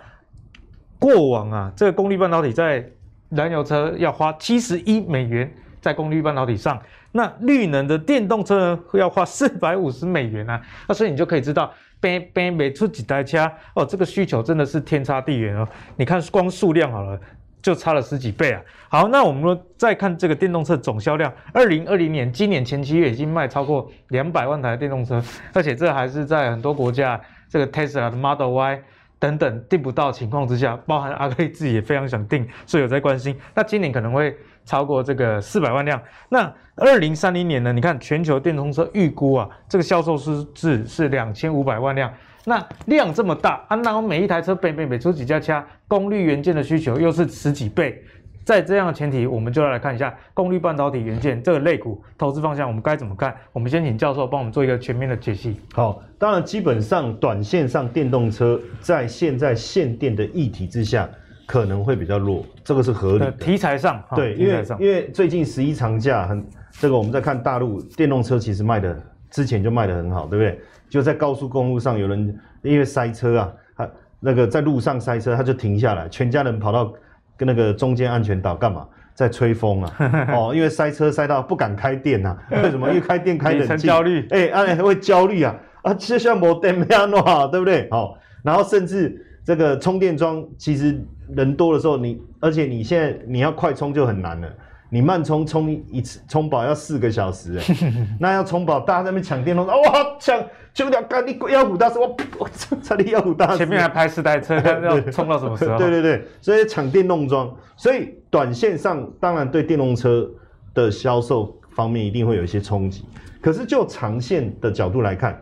[0.99, 2.85] 过往啊，这个功率半导体在
[3.29, 6.77] 燃油车要花七十一美元在功率半导体上，
[7.13, 15.65] 那绿能的电动车呢要花四百五十美元啊，那所以你就可以知道，边边每出几台车哦，这个需求真的是天差地远哦。
[15.95, 17.17] 你看光数量好了，
[17.61, 18.61] 就差了十几倍啊。
[18.89, 28.81] 好，那我们再看这个电动车总销量，二零二零年今年前七月已经卖超过两百万台电动车，而且这还是在很多国家这个 Tesla 的 Model Y。
[29.19, 33.35] 等等订不到情况之下，包含阿克力自己也非常想订，所以有在关心。
[33.53, 36.01] 那今年可能会超过这个四百万辆。
[36.29, 37.73] 那二零三零年呢？
[37.73, 42.11] 你看全球电动车预估啊，这个销售数字是两千五百万辆。
[42.45, 48.01] 那量这么大啊，那我每一台车每每每出几家车，功率元件的需求又是十几倍。
[48.49, 53.35] 在这样的前提，我们就要来看一下功率半导体元件这个类股投资方向，我们该怎么看？
[53.53, 55.61] 我们先请教授帮我们做一个全面的解析。
[55.71, 61.07] 好，当然基本上短线上电动车在现在限电的议题之下
[61.45, 63.31] 可能会比较弱，这个是合理的。
[63.33, 70.59] 题材上，对，因为因为最近十一长假很，这个我们在看大陆电动车其实卖的之前就卖的很好，对不对？
[70.89, 76.91] 就在高速公路上有人因为塞车啊，他那个在路上塞车，他就停下来，全家人跑到。
[77.39, 78.85] 跟那个中间安全岛干嘛？
[79.15, 79.93] 在吹风啊！
[80.35, 82.61] 哦，因为塞车塞到不敢开店呐、啊。
[82.63, 82.87] 为什么？
[82.89, 84.25] 因为开店开冷气， 焦虑。
[84.29, 85.55] 哎、欸，哎、啊，会焦虑啊！
[85.81, 87.09] 啊，就像没电没安
[87.49, 87.87] 对不对？
[87.91, 91.01] 好，然后甚至这个充电桩，其实
[91.35, 94.47] 人多的时候你，你而且你现在你要快充就很难了。
[94.91, 97.63] 你慢充充一次充饱要四个小时哎，
[98.19, 105.77] 那要充饱，大家在那边抢电动车，哇抢，就两干你幺五大师，我我操你幺五大师，前面还排四台车，要充到什么时候？
[105.77, 110.27] 对 对对，所以抢电动装，所以短线上当然对电动车
[110.73, 113.05] 的销售方面一定会有一些冲击，
[113.41, 115.39] 可是就长线的角度来看，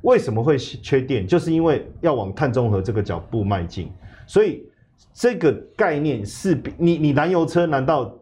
[0.00, 1.26] 为什么会缺电？
[1.26, 3.92] 就是因为要往碳中和这个脚步迈进，
[4.26, 4.64] 所以
[5.12, 8.14] 这个概念是比你你燃油车难道？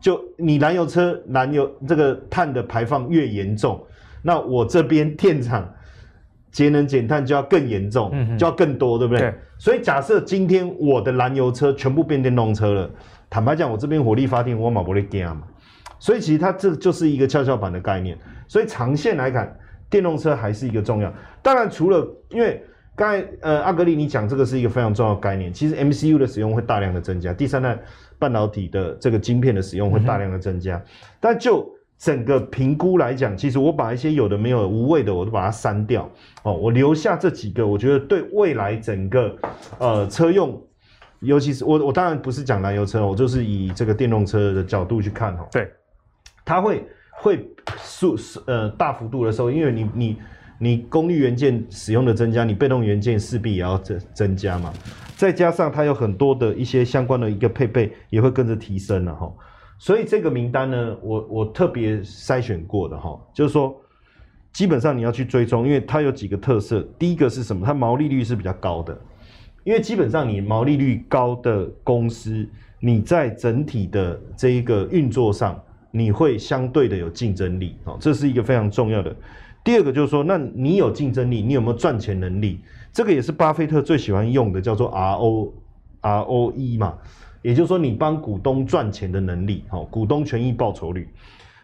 [0.00, 3.78] 就你燃油车燃油这个碳的排放越严重，
[4.22, 5.70] 那我这边电厂
[6.50, 9.20] 节能减碳就要更严重，嗯，就要更多，对不对？
[9.20, 9.34] 对。
[9.58, 12.90] 所以假设今天我的燃油车全部变电动车了，
[13.28, 15.42] 坦白讲，我这边火力发电我马不会惊嘛。
[15.98, 18.16] 所以其实它这就是一个跷跷板的概念。
[18.48, 19.54] 所以长线来看，
[19.90, 21.12] 电动车还是一个重要。
[21.42, 22.64] 当然，除了因为
[22.96, 27.34] 刚才呃阿格力你讲这个是一个非常重要的概念，其实 MCU 的使用会大量的增加。
[27.34, 27.78] 第三代。
[28.20, 30.80] 半导体的这个晶片的使用会大量的增加，
[31.18, 36.08] 但就整个评估来讲，其实我把一些有的没有无谓的我都把它删掉。
[36.42, 39.36] 哦，我留下这几个，我觉得对未来整个
[39.78, 40.62] 呃车用，
[41.20, 45.70] 尤其是我我当然不是讲燃油车，我就是以这个电动车的角度去看哦，对，
[46.44, 47.46] 它会会
[47.78, 50.16] 速呃大幅度的时候，因为你你
[50.58, 54.72] 你功率元件使用的增加，你被动元件势必也要增增加嘛。
[55.20, 59.30] 再加上它有很多的一些相关的一个配备也会跟着提升了哈，
[59.78, 63.78] 所以这个名单呢，我我特别筛选过的哈，就是说
[64.50, 66.80] 基本上你要去追踪，因为它有几个特色。
[66.98, 67.66] 第一个是什么？
[67.66, 68.98] 它毛利率是比较高的，
[69.62, 72.48] 因为基本上你毛利率高的公司，
[72.80, 79.14] 你在整体的这一个运作上你会相对的有竞争力，哦，这是一个非常重要的。
[79.62, 82.60] 第二个就是说，那你有竞争力，你有没有赚钱能力？
[82.92, 85.52] 这个也是巴菲特最喜欢用的，叫做 RO
[86.02, 86.98] ROE 嘛，
[87.42, 91.08] 也就是说你帮股东赚钱的能力，哦，股东权益报酬率。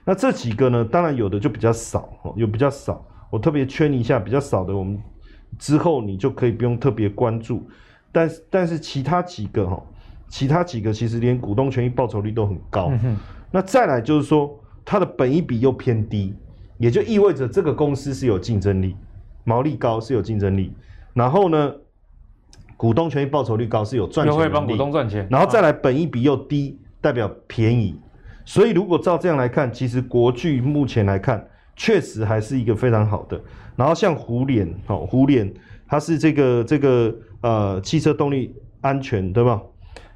[0.05, 4.97] 那这几个呢，当然有的就比较少，哦，有比较少，我特别圈一下比较少的，我们
[5.59, 7.69] 之后你就可以不用特别关注。
[8.13, 9.83] 但是但是其他几个哈，
[10.29, 12.93] 其他几个其实连股东权益报酬率都很高。
[13.03, 13.17] 嗯、
[13.51, 16.35] 那再来就是说，它的本益比又偏低，
[16.79, 18.95] 也就意味着这个公司是有竞争力，
[19.43, 20.73] 毛利高是有竞争力。
[21.17, 21.75] 然后呢，
[22.77, 25.27] 股东权益报酬率高是有赚钱，又会帮股东赚钱。
[25.31, 27.99] 然后再来本益比又低，代表便宜。
[28.45, 31.43] 所以如果照这样来看，其实国巨目前来看，
[31.75, 33.41] 确实还是一个非常好的。
[33.77, 35.51] 然后像虎脸，好，虎脸
[35.89, 39.59] 它是这个这个呃汽车动力安全，对吧？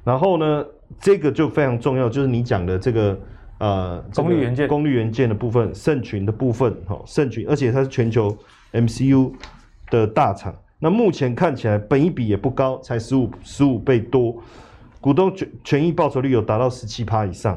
[0.03, 0.63] 然后呢，
[0.99, 3.19] 这个就非常重要，就是你讲的这个
[3.57, 8.37] 呃功率元件，功率元件的部分，盛群的部分，好，盛群，而且它是全球
[8.71, 9.33] MCU
[9.89, 10.55] 的大厂。
[10.83, 14.35] 那目前看起来，本一比也不高，才十五十五倍多，
[14.99, 17.55] 股东权权益报酬率有达到十七趴以上，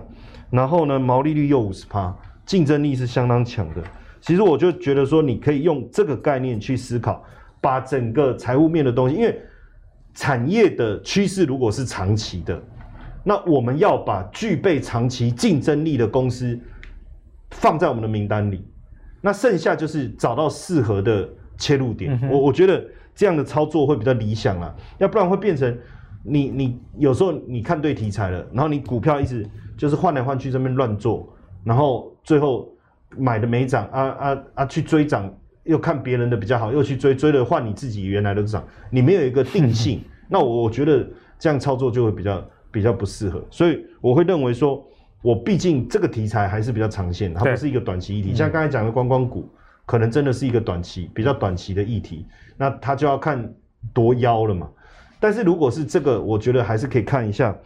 [0.50, 3.82] 然后呢，毛利率又五十趴，竞争力是相当强的。
[4.20, 7.24] 其实我就觉得说，你可以用这个概念去思考，
[7.62, 9.40] 把整个财务面的东西，因为
[10.12, 12.62] 产业的趋势如果是长期的，
[13.22, 16.60] 那我们要把具备长期竞争力的公司
[17.52, 18.62] 放在我们的名单里，
[19.22, 22.20] 那剩下就是找到适合的切入点。
[22.30, 22.84] 我我觉得。
[23.14, 25.78] 这样的操作会比较理想啊，要不然会变成
[26.22, 29.46] 你你有时候你看对题材了，然后你股票一直
[29.76, 31.28] 就是换来换去这边乱做，
[31.62, 32.68] 然后最后
[33.16, 35.32] 买的没涨啊啊啊去追涨，
[35.64, 41.06] 又看别人的比较好，又去追追了换你自己原来的涨，你没有一个定性， 那我我觉得
[41.38, 44.84] 这样操作就会比较比较不适合，所以我会认为说，
[45.22, 49.48] 我毕竟这个题材还是比较长线，它不是一个短期议题，像刚才讲的观光股。
[49.86, 53.52] 可能真的是一个短期比较短期的议题，那他就要看
[53.92, 54.68] 多妖了嘛。
[55.20, 57.56] 但是如果是这个，我觉得还是可以看一下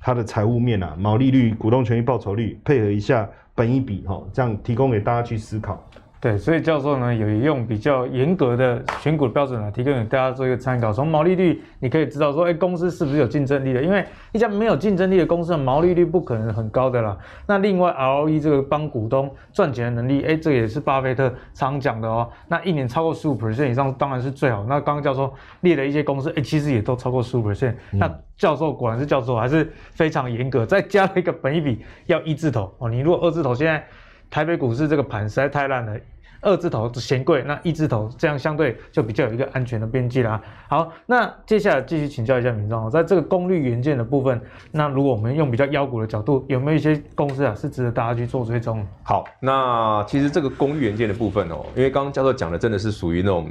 [0.00, 5.84] 它的财务面啊，毛利率、股东权益报酬率，配合一下本一笔，哈，这样提供给大家去思考。
[6.20, 10.92] 对，所以教授呢有用比较严格的选股的标准来提供给大家做一个参考。
[10.92, 13.80] 从毛利率你可以知道说，哎，公司是不是有竞争力的？
[13.80, 17.16] 因为一家没有竞争力的公司的毛利率不可能很高的啦。
[17.46, 22.28] 那另外 ROE 这个帮股东赚钱的能力，哎，这也是巴菲特常讲的哦。
[22.48, 24.64] 那一年超过十五 percent 以上当然是最好。
[24.64, 27.74] 那刚刚教授列了一些公司，哎，其实也都超过十五 percent。
[27.92, 30.66] 那教授果然是教授，还是非常严格。
[30.66, 32.90] 再加了一个本一比要一字头哦。
[32.90, 33.84] 你如果二字头，现在。
[34.30, 35.98] 台北股市这个盘实在太烂了，
[36.40, 40.40] 二字头嫌贵，那一字头这样相对就比较有一个安全的边际啦。
[40.68, 48.86] 好，那接下来继续请教一下铭彰，在这个功率元件的部分，那如果我们用比较妖股的角度，有没有一些公司啊是值得大家去做追踪？
[49.02, 53.50] 好，那其实这个功率元件的部分哦，因为刚刚教授讲的真的是属于那种，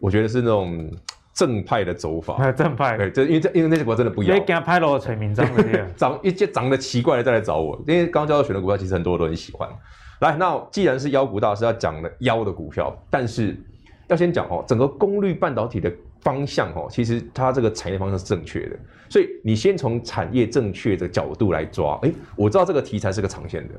[0.00, 0.90] 我觉得是那种
[1.34, 2.38] 正派的走法。
[2.52, 4.36] 正派，对，这因为这因为那些股真的不一样。
[4.36, 9.68] 别给他拍了，陈铭彰的店， 长一些长得奇怪的再来找我，因为刚刚教授选的股票其实很多都很喜欢。
[10.22, 13.56] 来，那既然是妖股大师要讲的妖的股票，但是
[14.06, 23.74] 要先讲哦，整个功率半导体的方向哦，其实它这个产业方向是正确的，所以你先从产业正确的角度来抓，诶，我知道这个题材是个长线的，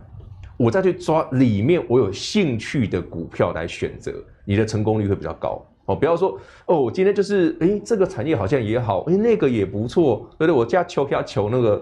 [0.57, 4.11] 我再去抓里面我有兴趣的股票来选择，
[4.43, 5.95] 你的成功率会比较高哦。
[5.95, 10.51] 不要说哦，今天就是诶，这个产业好像也好，诶，那个也不错，对不对？
[10.51, 11.81] 我家求票求那个。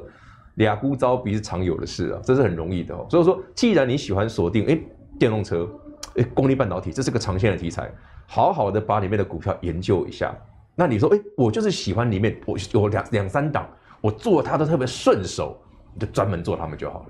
[0.63, 3.06] 俩孤招比是常有的事啊，这是很容易的哦。
[3.10, 4.80] 所以说，既然你喜欢锁定，哎，
[5.19, 5.69] 电动车，
[6.15, 7.91] 哎，功率半导体，这是个长线的题材，
[8.28, 10.36] 好好的把里面的股票研究一下。
[10.76, 13.67] 那你说，哎，我就是喜欢里面，我有两两三档，
[14.00, 15.58] 我做它都特别顺手，
[15.93, 17.06] 你就专门做它们就好了。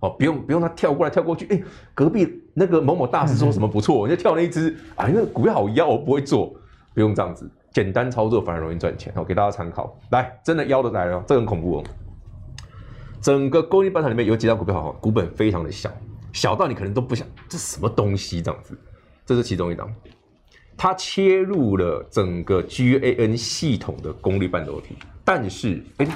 [0.00, 1.62] 哦，不用不用它跳过来跳过去，哎，
[1.94, 6.54] 隔壁那个某某大师说什么不错， 我就跳那一只，啊，那个股票好妖，我不会做，
[6.92, 9.10] 不用这样子，简单操作反而容易赚钱。
[9.16, 9.96] 我，给大家参考。
[10.10, 11.84] 来，真的妖的来了，这个很恐怖哦。
[13.26, 15.90] 整个功率半导体里面有几档股票好，股本非常的小，
[16.32, 18.78] 小到你可能都不想这什么东西这样子。
[19.24, 19.92] 这是其中一档，
[20.76, 26.06] 它切入了整个 GaN 系统的功率半导体，但是哎，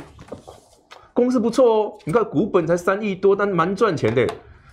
[1.12, 4.24] 公司不错哦，你看股本才三亿多，但蛮赚钱的。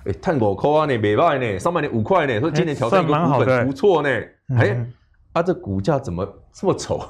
[0.05, 4.09] 哎，碳五块呢，没卖呢，上半年五块呢，说今年调整一个股本不错呢。
[4.55, 4.87] 哎，
[5.33, 6.23] 啊，这股价怎么
[6.53, 7.03] 这么丑？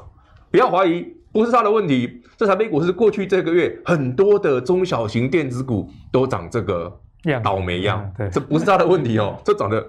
[0.49, 1.16] 不要怀疑。
[1.31, 6.99] 不是他的问题，这台北股是过去这个月很多的中小型电子股都长这个
[7.43, 9.85] 倒霉样，嗯、对，这不是他的问题哦， 这长得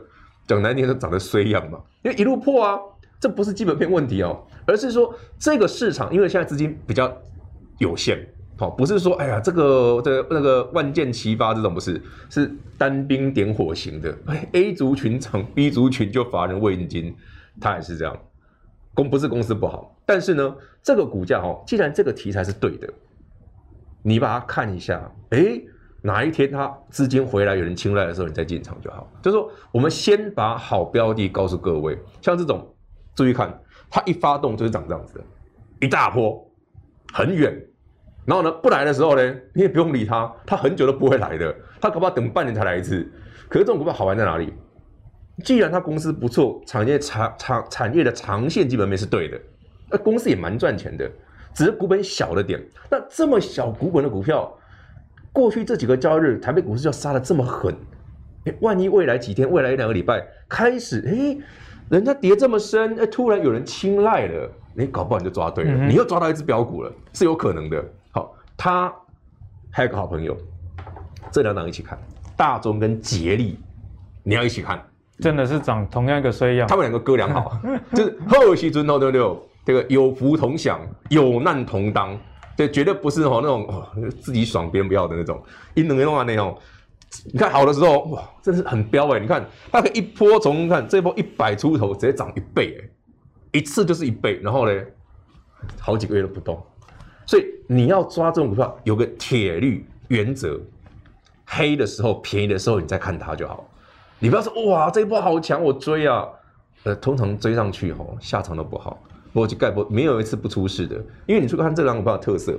[0.46, 2.78] 讲难听点，长得衰样嘛，因为一路破啊，
[3.20, 7.10] 这不是基本面问题哦，而是说这个市场因为现在资金比较
[7.78, 8.18] 有限，
[8.58, 14.14] 好，不是说哎呀这个这个那个万箭齐发这种不是，是单兵点火型的。
[14.26, 17.14] 哎，A 族群涨，B 族群就乏人问津，
[17.60, 18.16] 他也是这样。
[18.94, 20.52] 公不是公司不好，但是呢，
[20.88, 22.88] 这个股价哦，既然这个题材是对的，
[24.02, 25.60] 你把它看一下，哎，
[26.00, 29.06] 哪一天它资金回来有人青睐的时候，你再进场就好。
[29.20, 32.66] 就是说，我们先把好标的告诉各位，像这种，
[33.14, 33.54] 注意看，
[33.90, 35.24] 它一发动就是长这样子的，
[35.80, 36.42] 一大波，
[37.12, 37.54] 很远。
[38.24, 43.06] 然后呢，不来的时候呢，你也不用理它，它很久都不会来的，它可不可以等半年才来一次？
[43.50, 44.54] 可是这种股票好玩在哪里？
[45.44, 49.38] 既然它公司不错，产业长长产业的长线基本面是对的，
[49.90, 51.10] 那公司也蛮赚钱的，
[51.54, 52.62] 只是股本小了点。
[52.90, 54.52] 那这么小股本的股票，
[55.32, 57.74] 过去这几个交易日，台北股市就杀的这么狠，
[58.44, 61.38] 诶，万一未来几天、未来一两个礼拜开始，诶，
[61.88, 67.84] 人家跌这么深，诶，突然有人青睐了，你搞不好你就抓对了，嗯、你又抓到一只标股了，是有可能的。
[68.10, 68.92] 好他
[69.70, 70.36] 还有个好朋友，
[71.30, 71.98] 这两档一起看，
[72.36, 73.58] 大中跟捷力，
[74.22, 74.82] 你要一起看，
[75.18, 76.68] 真的是长同样一个衰样。
[76.68, 77.58] 他们两个哥俩好，
[77.94, 79.47] 就是后期尊头对不对？
[79.68, 82.18] 这个有福同享，有难同当，
[82.56, 83.86] 对，绝对不是哦那种哦
[84.18, 85.38] 自己爽别人不要的那种。
[85.74, 86.56] 一能用啊那种，
[87.30, 89.20] 你看好的时候哇，真是很彪哎！
[89.20, 94.72] 你看它可以一波从看这一波一百出头直接涨一倍哎，一次就是一倍，然后呢，
[95.78, 96.58] 好几个月都不动。
[97.26, 100.58] 所以你要抓这种股票，有个铁律原则：
[101.44, 103.68] 黑的时候便宜的时候，你再看它就好。
[104.18, 106.26] 你不要说哇，这一波好强，我追啊。
[106.84, 108.98] 呃，通常追上去吼，下场都不好。
[109.32, 112.58] 我去盖波没有一次不出事的，因为你去看这两股票的特色，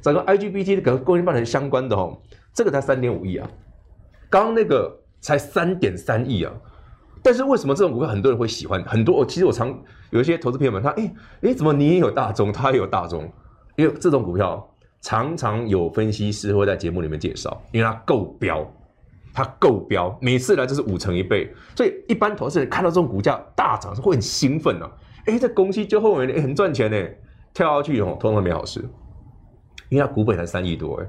[0.00, 3.48] 整个 IGBT 跟供应半导体相关的吼，这个才三点五亿啊，
[4.28, 6.52] 刚刚那个才三点三亿啊。
[7.22, 8.82] 但是为什么这种股票很多人会喜欢？
[8.84, 9.78] 很多我其实我常
[10.10, 11.12] 有一些投资朋友们，他哎
[11.42, 13.30] 哎，怎么你也有大中，他也有大中？
[13.76, 14.66] 因为这种股票
[15.02, 18.66] 常常有分析师会在节目里面介绍，因为它够标，
[19.34, 24.90] 它够标，每次来就是五成一倍，所以一般投资人看到这种股价大涨是会很兴奋的。
[25.30, 27.08] 哎，这公司就后面哎很赚钱呢，
[27.54, 28.80] 跳下去以后通常没好事，
[29.88, 31.06] 因为它股本才三亿多哎，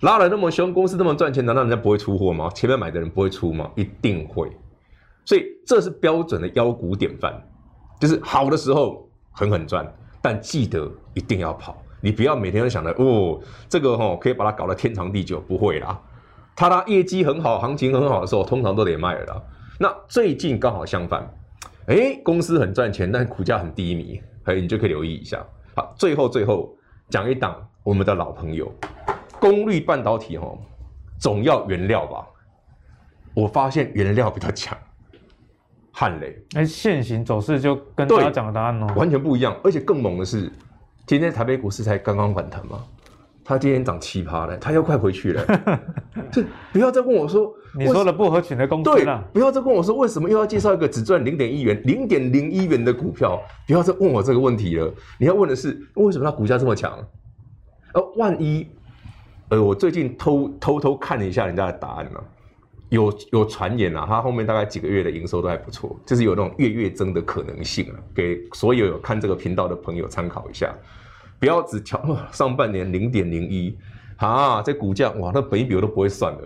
[0.00, 2.48] 拉了那么凶，公司那么赚钱，难道人家不会出货吗？
[2.54, 3.70] 前面买的人不会出吗？
[3.74, 4.50] 一定会，
[5.24, 7.42] 所以这是标准的妖股典范，
[8.00, 9.86] 就是好的时候狠狠赚，
[10.22, 11.76] 但记得一定要跑。
[12.00, 16.00] 你不要每天都想着哦，这个吼可以把它搞得天长地久，不会啦。
[16.54, 19.42] 它它业绩很好，行情很好的时候，通常都得卖了啦。
[19.80, 21.28] 那最近刚好相反，
[21.88, 25.42] 哎，公司很赚钱，但股价很低迷，哎，你就可以留意一下。
[25.74, 26.76] 好，最后最后
[27.08, 28.70] 讲一档我们的老朋友，
[29.40, 30.60] 功率半导体吼，
[31.18, 32.26] 总要原料吧？
[33.32, 34.76] 我发现原料比较强，
[35.90, 36.36] 汉雷。
[36.54, 40.52] 哎，现行走势就跟大家讲的答案哦，完全不一样，而且更猛的是。
[41.06, 42.84] 今天台北股市才刚刚反弹嘛，
[43.48, 45.42] 它今天涨七趴了，它又快回去了。
[46.30, 49.24] 这不要再问我说，你说了不合群的公司了。
[49.32, 53.40] 对，不要再问我说，为什么又要介绍一个只赚零点一元、零点零一元的股票？
[53.66, 54.92] 不要再问我这个问题了。
[55.18, 56.92] 你要问的是，为什么它股价这么强？
[57.94, 58.68] 而，万一，
[59.48, 62.24] 呃，我最近偷偷偷看了一下人家的答案呢、啊，
[62.90, 70.70] 有有传言啊，它后面大概几个月的营收都还不错，就是有那种月月增的可能性啊，给所有有看这个频道的朋友参考一下。
[71.38, 73.76] 不要只调上半年零点零一
[74.16, 76.40] 啊，这股价哇，那本益比我都不会算了，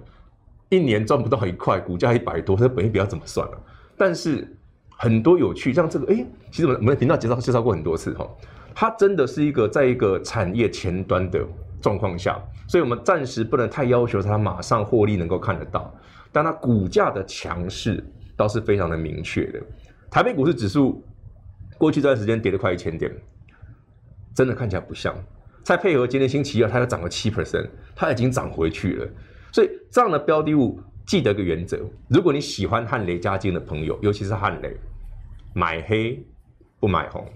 [0.68, 3.58] 一年赚不到一块，股价一百多，这本益比要怎么算了？
[3.96, 4.46] 但是
[4.90, 8.28] 很多有趣，像这个，哎，其实我们我们频道介绍介绍过很多次哈，
[8.74, 11.42] 它真的是一个在一个产业前端的
[11.80, 12.38] 状况下，
[12.68, 15.90] 所以我们暂时不能太要求它马上获利能够看得到，
[16.30, 18.04] 但它股价的强势
[18.36, 19.60] 倒是非常的明确的。
[20.10, 21.02] 台北股市指数
[21.78, 23.10] 过去这段时间跌了快一千点。
[24.34, 25.14] 真的看起来不像，
[25.62, 29.08] 再配合今天星期二，它又涨了七 percent，它已经涨回去了。
[29.52, 31.78] 所以这样的标的物，记得个原则：
[32.08, 34.74] 如果你喜欢汉雷加金的朋友，尤其是汉雷，
[35.54, 36.24] 买黑
[36.80, 37.26] 不买红，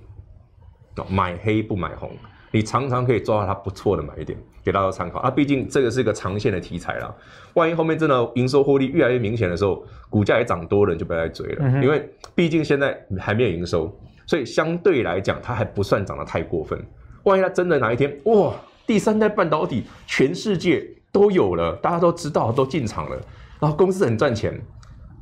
[1.10, 2.10] 买黑不买红，
[2.50, 5.30] 你常常可以抓到它不错的买点，给大家参考啊。
[5.30, 7.14] 毕竟这个是一个长线的题材啦，
[7.52, 13.94] 万一后面真的营收获利越来越明显的时候，股价也涨多了，你就不要再追了，因为毕竟现在还没有营收。
[14.26, 16.78] 所以相对来讲，它还不算涨得太过分。
[17.22, 18.52] 万一它真的哪一天，哇，
[18.86, 23.16] 第三代半导体全世界都有了，大家都知道，都进场了，
[23.60, 24.60] 然后公司很赚钱，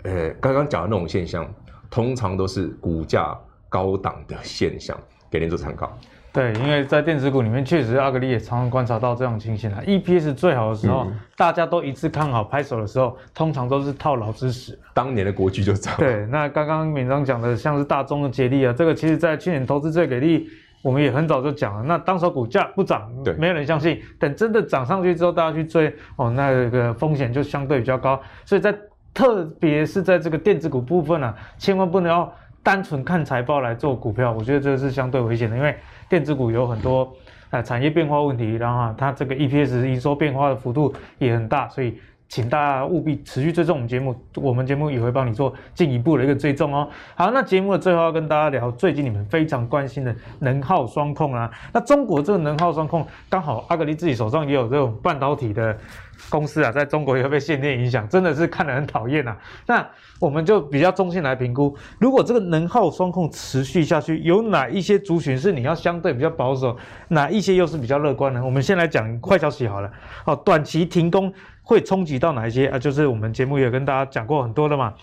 [0.02, 1.48] 呃，刚刚讲的那种现象，
[1.90, 3.38] 通常都是股价
[3.68, 4.98] 高档的现象，
[5.30, 5.96] 给您做参考。
[6.34, 9.80] 对，因为在电子股里面，确实阿格力也常常观察到这种情形啊。
[9.86, 14.76] EPS 最好的时候，嗯、大家都一致看好拍手的时候，通常都是套牢之时。
[14.92, 15.96] 当年的国巨就这样。
[15.96, 20.48] 对，那刚刚敏章讲的，像是大中的捷力啊，这个其实在去年投资最给力，
[20.82, 23.08] 我们也很早就讲了，那当时股价不涨，
[23.38, 24.02] 没有人相信。
[24.18, 28.20] 等真的涨上去之后，大家去追，哦，那个风险就相对比较高。
[28.44, 28.76] 所以在
[29.14, 35.76] 特别是在这个电子股部分啊，千万不能要单纯看财报来做股票，我觉得这是相对危险的，因为
[36.08, 37.14] 电子股有很多
[37.50, 41.96] 呃产业变化问题，然后它这个 EPS 营收变化的幅度也很大，所以。
[42.28, 46.88] 请大家务必持续追踪我们节目，我们节目也会帮你做进一步的一个追踪哦。
[47.14, 51.50] 好，那节目的最后要跟大家聊最近你们非常关心的能耗双控啊。
[51.72, 55.76] 那中国这个能耗双控，刚好阿格力自己手上也有这种半导体的
[56.28, 59.36] 公司啊，在中国也会被限电影响，真的是看得很讨厌啊。
[59.66, 59.86] 那
[60.18, 66.76] 我们就比较中性来评估，如果这个能耗双控持续下去，有哪一些族群是你要相对比较保守，
[67.08, 68.42] 哪一些又是比较乐观呢？
[68.44, 69.92] 我们先来讲坏消息好了。
[70.24, 71.32] 好，短期停工。
[71.64, 72.78] 会冲击到哪一些啊？
[72.78, 74.94] 就是我们节目也跟大家讲过很多的嘛，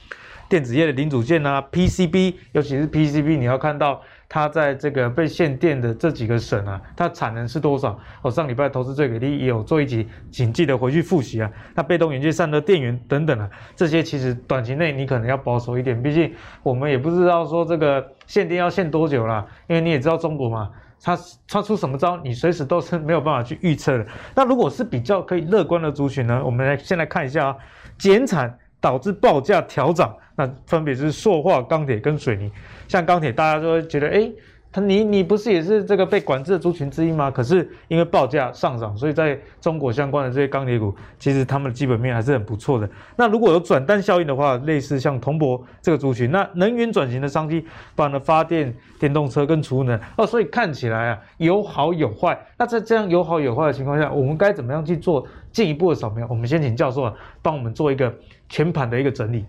[0.47, 7.99] 电子业的零组件啊，PCB，尤其是 PCB，你要看到它在这个被限电的这几个省啊，它产能是多少？
[8.21, 11.51] 我上礼拜投资最给力也有做一集，请记得回去复习啊。
[11.73, 16.31] 那被动元件、散热、电源等等啊，这些其实短期内你可能要保守一点，毕竟
[16.61, 20.69] 我们也不知道说这个限电要限多久啦，因为你也知道中国嘛。
[21.03, 24.05] 他他出什么招，你随时都是没有办法去预测的。
[24.35, 26.41] 那如果是比较可以乐观的族群呢？
[26.45, 27.57] 我们来先来看一下啊，
[27.97, 32.51] 减产导致报价调涨，那分别是塑化、钢铁跟水泥。
[32.87, 34.31] 像钢铁，大家都会觉得，诶
[34.73, 37.29] 他你你不是也是这个被管制的族群之一吗？
[37.29, 42.89] 可是因为报价上涨，所以在中国相关的这些钢铁股，其实他们的基本面还是很不错的。
[43.17, 47.65] 那如果有转单效应的话，类似像铜箔这个族群，那能源转型的商机，
[47.95, 52.39] 包含了发电、电动车跟储能哦，所以看起来啊有好有坏。
[52.57, 56.25] 那在这样有好有坏的情况下，我们该怎么样去做进一步的扫描？
[56.29, 58.13] 我们先请教授啊帮我们做一个
[58.47, 59.45] 全盘的一个整理。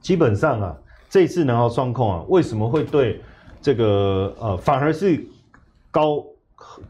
[0.00, 0.76] 基本上啊，
[1.10, 3.20] 这次能耗双控啊，为什么会对？
[3.64, 5.26] 这个呃，反而是
[5.90, 6.22] 高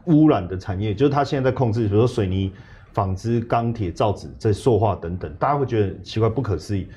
[0.07, 2.51] 污染的产业，就是它现在在控制，比如说水泥、
[2.91, 6.89] 纺织、钢铁、造纸、在塑化等等，大家会觉得奇怪、不可思议。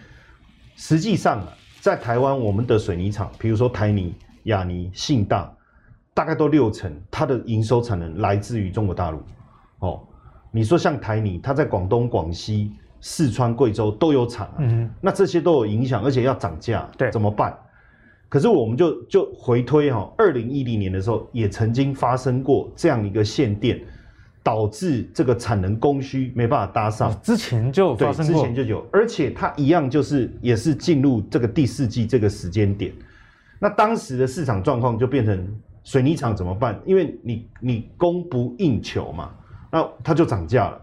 [0.75, 1.47] 实际上啊，
[1.81, 4.13] 在台湾，我们的水泥厂，比如说台泥、
[4.45, 5.49] 亚泥、信大，
[6.13, 9.23] 大概都六成，它的营收产能来自于中国大陆。
[9.79, 10.01] 哦，
[10.51, 17.57] 你说像台泥，它在广东、广西、四川、贵州都有厂啊，嗯，那这些都有影响，而且要涨价，对，怎么办？
[18.31, 23.81] 可是我们就就回推哈，二零一零年的时候也曾经发生过这样一个限电，
[24.43, 27.11] 导致这个产能供需没办法搭上。
[27.23, 32.93] 之前就发生过，之前就有，而且它一样就是也是进入这个第四季这个时间点。
[33.59, 36.79] 那当时的市场状况就变成水泥厂怎么办？
[36.85, 39.31] 因为你你供不应求嘛，
[39.73, 40.81] 那它就涨价了。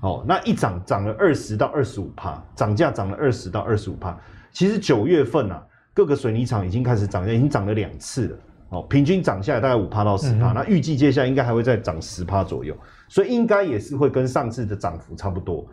[0.00, 4.20] 哦，那一涨涨了二十到二十五帕，涨价涨了二十到二十五帕。
[4.52, 5.66] 其实九月份啊。
[5.94, 8.38] 各个水泥厂已经开始涨价，已经涨了两次了，
[8.70, 12.74] 哦，平均涨下来大概五趴到十趴，那预计接下来应该还会再涨十趴左右，
[13.08, 15.66] 所以应该也是会跟上次的涨幅差不多。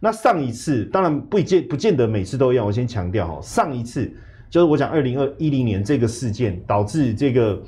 [0.00, 4.10] 那上一次当然不见不见得每次都一样，我先强调哈，上一次
[4.48, 7.62] 就是我讲二零二一零年这个事件导致这个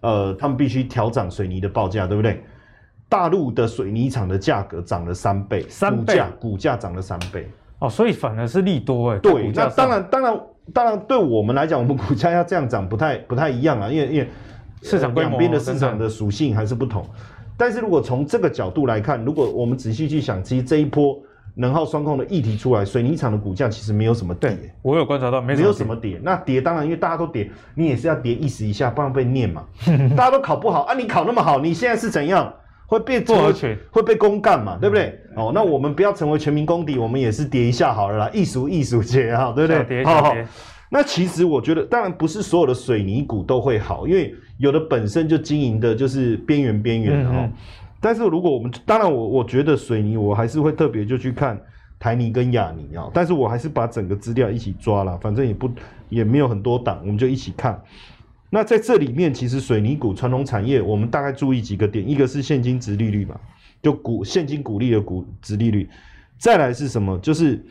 [0.00, 2.42] 呃他们必须调涨水泥的报价，对不对？
[3.08, 7.48] 大陆的水泥厂的价格涨了三倍，三倍，股价涨了三倍，
[7.78, 10.40] 哦，所以反而是利多哎，对，那当然当然。
[10.72, 14.28] 当然，对我们来讲，我们股价要这样涨不太不太一样啊，因为因为
[14.82, 17.04] 市场、两边的市场的属性还是不同。
[17.56, 21.18] 但是如果从这个角度来看，如果我们仔细去想，其实这一波
[21.54, 24.50] 能耗双控的议题出来，水泥厂的股价其实没有什么跌。
[24.50, 26.20] 对，我有观察到，没有什么跌。
[26.22, 29.64] 那跌当然，因为大家都跌，你也是要跌意思一下，不然被念嘛。
[30.16, 32.52] 大家都考不好啊，你考那么好，你现在是怎样？
[32.92, 34.76] 会被不合群，会被公干嘛？
[34.78, 35.18] 对不对？
[35.34, 40.04] 哦，那我们不要成为全民公敌，我们也是叠一下好了啦，艺术艺术节哈，对不对？
[40.04, 40.36] 好好。
[40.90, 47.48] 那其实我觉得，当然不是所有的水泥股都会好，因为有的本身就经营的就是边缘边缘哈。
[47.98, 51.58] 但是如果我们当然我我觉得水泥，我还是会特别就去看
[51.98, 53.08] 台泥跟亚泥啊。
[53.14, 55.70] 但是我还是把整个资料一起抓了，反正也不
[56.10, 57.80] 也没有很多档，我们就一起看。
[58.54, 63.34] 那在这里面，其实水泥股传统产业，我们大概注意几个点，一个是现金值利率嘛，
[63.80, 65.88] 就股现金股利的股值利率，
[66.36, 67.18] 再来是什么？
[67.20, 67.64] 就是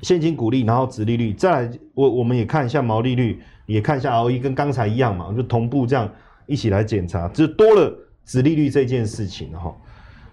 [0.00, 6.10] 现金股利，然后值利率，再来我我们也看一下毛利率，也看一下 ROE，跟刚才一样嘛，就同步这样
[6.46, 7.94] 一起来检查，就多了
[8.24, 9.76] 值利率这件事情哈。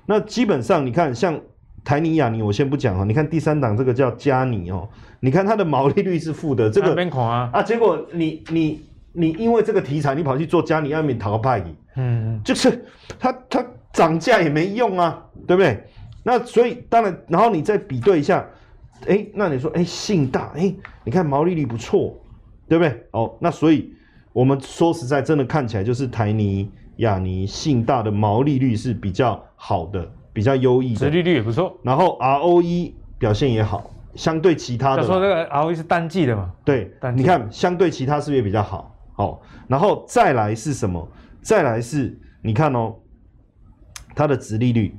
[0.06, 1.38] 那基本上你看，像
[1.84, 4.88] 台泥亚泥，我先不讲哈，你看第三档这个叫嘉泥哦，
[5.20, 8.95] 你看它的毛利率是负的，这个啊，啊，结果你你。
[9.16, 11.64] 你因为这个题材，你跑去做加尼亚米淘派，
[11.96, 12.86] 嗯，就是
[13.18, 15.84] 它它涨价也没用啊，对不对？
[16.24, 18.46] 那所以当然，然后你再比对一下，
[19.08, 22.14] 哎，那你说，哎，信大，哎，你看毛利率不错，
[22.68, 23.08] 对不对？
[23.12, 23.94] 哦，那所以
[24.34, 31.78] 我们说实在，真的看起来就是台泥、亚泥、信大的毛利率是比较好的，比较优异的，殖利率也不错。
[31.84, 36.52] 然后 ROE 表现也好，相对其他的，他说这个 ROE 是单季的嘛？
[36.66, 38.95] 对，你看相对其他是不是也比较好？
[39.16, 41.08] 好，然后再来是什么？
[41.42, 42.96] 再来是，你看哦，
[44.14, 44.96] 它的殖利率，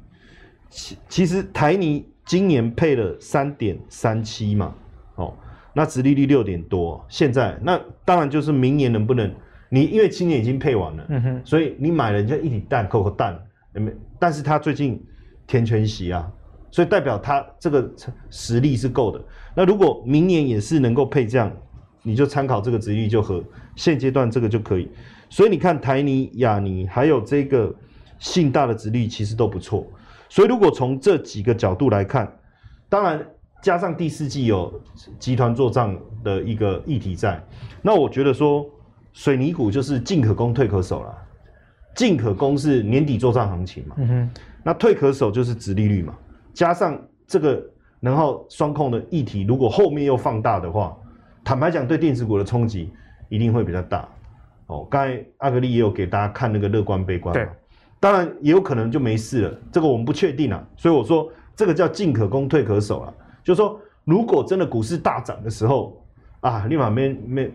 [0.68, 4.74] 其其实台泥今年配了三点三七嘛，
[5.16, 5.34] 哦。
[5.74, 9.30] 那殖利率六点多，现在那当然就是明年能不能
[9.68, 13.38] 你因为今年已经配完了，嗯哼，所以你买了人家一体蛋扣个蛋，
[13.74, 13.96] 有没有？
[14.18, 15.04] 但是他最近
[15.46, 16.32] 填全席啊，
[16.70, 17.92] 所以代表他这个
[18.30, 19.22] 实力是够的。
[19.54, 21.54] 那如果明年也是能够配这样，
[22.06, 23.42] 你就参考这个值率就和
[23.74, 24.88] 现阶段这个就可以。
[25.28, 27.74] 所以你看台泥、亚泥还有这个
[28.18, 29.86] 信大的值率其实都不错。
[30.28, 32.32] 所以如果从这几个角度来看，
[32.88, 33.26] 当然。
[33.62, 34.80] 加上第四季有
[35.18, 37.42] 集团做账的一个议题在，
[37.82, 38.64] 那我觉得说
[39.12, 41.12] 水泥股就是进可攻退可守了。
[41.96, 44.30] 进可攻是年底做账行情嘛，嗯，
[44.62, 46.14] 那退可守就是值利率嘛。
[46.54, 47.60] 加上这个
[47.98, 50.96] 然后双控的议题，如果后面又放大的话，
[51.46, 52.92] 坦白讲对电子股的冲击
[53.28, 54.08] 一定会比较大。
[54.66, 57.48] 哦，刚才阿格力也有给大家看那个乐观悲观嘛，对，
[58.00, 60.66] 当然也有可能就没事了，这个我们不确定啊。
[60.76, 63.14] 所以我说这个叫进可攻退可守啊。
[63.44, 66.04] 就是说，如果真的股市大涨的时候
[66.40, 67.48] 啊，立马没没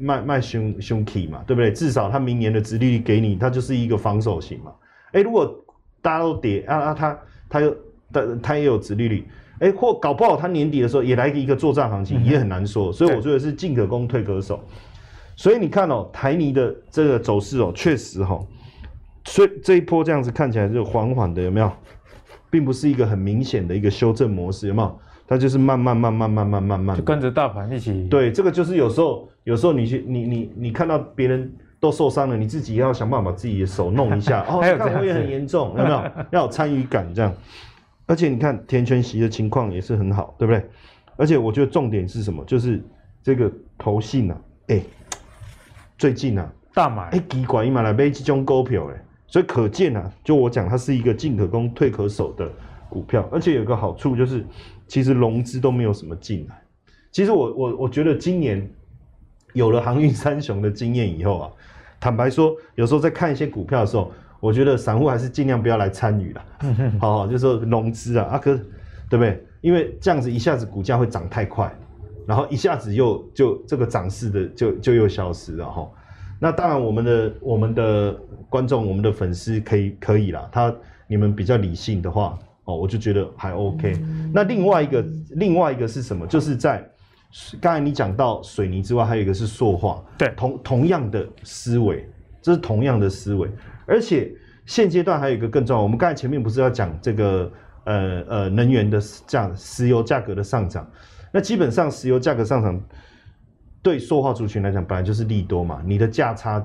[0.00, 1.70] 卖卖凶凶 key 嘛，对不对？
[1.70, 4.72] 至少它明年的殖利率给你，它就是一个防守型嘛。
[5.12, 5.64] 哎，如果
[6.02, 7.18] 大家都跌啊啊，它
[7.48, 7.76] 它又
[8.12, 9.28] 它它也有殖利率，
[9.60, 12.92] 哎，或搞不好他年底的时候也来一个作战行情，也很难说。
[12.92, 14.60] 所以我觉得是进可攻退可守。
[15.36, 18.46] 所以你看哦，台泥的这个走势哦，确实哈、哦，
[19.24, 21.70] 所以这一波这样子看起来就缓缓的，有没有？
[22.50, 24.98] 并不是一个很明显的一个修正模式，有没有？
[25.26, 28.08] 它就是慢慢慢慢慢慢慢慢，就跟着大盘一起。
[28.08, 34.42] 对，这个就是有时候，有时候你去，你你你看到别人都受伤了，你自己要想办法把自己的手弄一下。
[34.48, 36.02] 哦，看我也很严重，有没有？
[36.30, 37.30] 要有参与感这样。
[38.08, 40.68] 而且你看田全席的情况也是很好，对不对？
[41.16, 42.44] 而且我觉得重点是什么？
[42.44, 42.82] 就是
[43.22, 43.48] 这个
[43.78, 44.84] 投信啊，哎、欸，
[45.96, 52.50] 最近啊，大买，哎、欸，奇怪，伊嘛来买这种股票哎，所以可见啊，就我讲，它是一个进可攻退可守的
[52.90, 54.44] 股票，而且有个好处就是。
[54.90, 56.62] 其实融资都没有什么进来。
[57.12, 58.66] 其实我我我觉得今年
[59.52, 61.50] 有了航运三雄的经验以后啊，
[62.00, 64.10] 坦白说，有时候在看一些股票的时候，
[64.40, 66.44] 我觉得散户还是尽量不要来参与了。
[67.00, 68.56] 好好，就是说融资啊，啊哥，
[69.08, 69.44] 对不对？
[69.60, 71.74] 因为这样子一下子股价会涨太快，
[72.26, 75.88] 然后一下子又就这个涨势的就就又消失了哈。
[76.38, 78.16] 那当然，我们的我们的
[78.48, 80.74] 观众、我们的粉丝可以可以啦，他
[81.06, 82.38] 你们比较理性的话。
[82.64, 83.98] 哦，我就觉得还 OK。
[84.30, 86.26] 那另外一个，另外一个是什么？
[86.26, 86.86] 就是在
[87.62, 92.06] 刚才你讲到水泥之外，还有一个是塑化，对，同同样的思维，
[92.42, 93.48] 这是同样的思维。
[93.88, 94.30] 而且
[94.66, 97.50] 现阶段还有一个更重要，我们刚才前面不是要讲这个
[97.84, 100.88] 呃呃能源的这样石油价格的上涨？
[101.32, 102.80] 那基本上石油价格上涨
[103.82, 106.62] 对塑化族群来讲，本来就是利多嘛，你的价差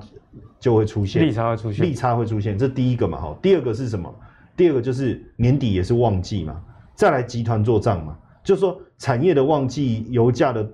[0.60, 3.38] 就会出现，利差会出现，利差会出现，这第一个嘛，哈。
[3.40, 4.14] 第二个是什么？
[4.56, 6.62] 第二个就是年底也是旺季嘛，
[6.94, 10.68] 再来集团做账嘛，就是说产业的旺季、油价的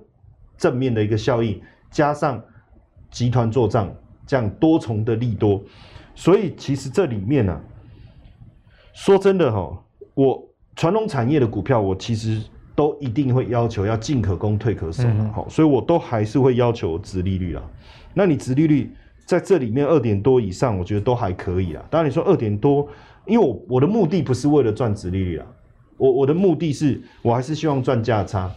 [0.57, 2.43] 正面的一个效应，加上
[3.09, 3.93] 集团做账
[4.25, 5.61] 这样多重的利多，
[6.15, 7.61] 所以其实这里面呢、啊，
[8.93, 9.83] 说真的哈，
[10.13, 10.43] 我
[10.75, 12.41] 传统产业的股票，我其实
[12.75, 17.61] 都一定会要求要进可攻退可守了，好，所以我都还是会要求值利率啦。
[18.13, 18.93] 那你值利率
[19.25, 21.83] 在这里面二点多以上，我觉得都还可以啊。
[21.89, 22.87] 当然你说二点多。
[23.27, 25.45] 因为我我的目的不是为了赚值利率啊，
[25.95, 28.51] 我我的目的是我还是希望赚价差，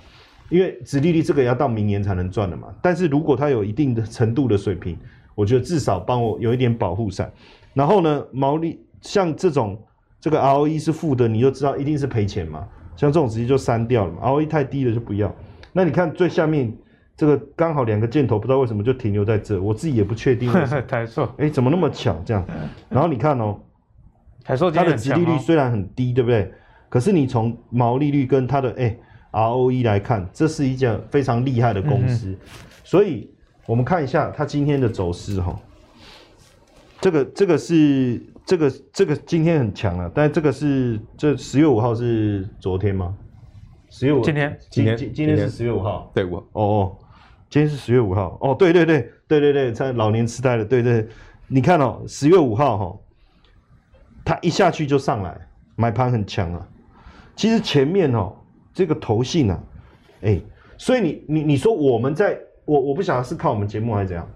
[0.48, 2.68] 因为殖利率这个要到明年才能赚的嘛。
[2.80, 4.96] 但是如果它有一定的程度的水平，
[5.34, 7.32] 我觉得至少帮我有一点保护伞。
[7.72, 9.78] 然后呢，毛利像这种
[10.20, 12.66] 这个 ROE 是负的，你就知道一定是赔钱嘛。
[12.96, 15.34] 像这种直接就删掉了嘛，ROE 太低了就不要。
[15.72, 16.72] 那你看最下面
[17.16, 20.50] 这个刚好两个箭头，不知道为什么就停留在这，我自己也不确定。
[20.86, 22.46] 台硕，哎，怎么那么巧这样？
[22.88, 23.58] 然后你看哦。
[24.46, 26.52] 它的殖利率虽然很低，对不对？
[26.90, 28.94] 可是你从毛利率跟它的哎
[29.32, 32.28] ROE 来看，这是一家非常厉害的公司。
[32.28, 32.38] 嗯、
[32.84, 33.30] 所以，
[33.66, 35.58] 我们看一下它今天的走势哈。
[37.00, 43.16] 这个这个是这个这个今天很强啊，但这个是这十月五号是昨天吗？
[43.90, 44.58] 十月五今天。
[44.70, 44.96] 今天。
[44.96, 46.38] 今天是十月五号，对我。
[46.52, 46.96] 哦哦，
[47.48, 48.38] 今天是十月五号。
[48.40, 49.10] 哦，对对对。
[49.26, 51.08] 对对对，在老年痴呆了，对对，
[51.46, 53.00] 你看哦，十月五号哈。
[54.22, 55.34] 它一下去就上来，
[55.74, 56.68] 买盘很强啊。
[57.34, 58.36] 其实前面哦，
[58.74, 59.62] 这个投信啊，
[60.20, 60.40] 哎，
[60.76, 64.26] 所以你你你说我们在，我我不晓得是看我们节目还是怎样。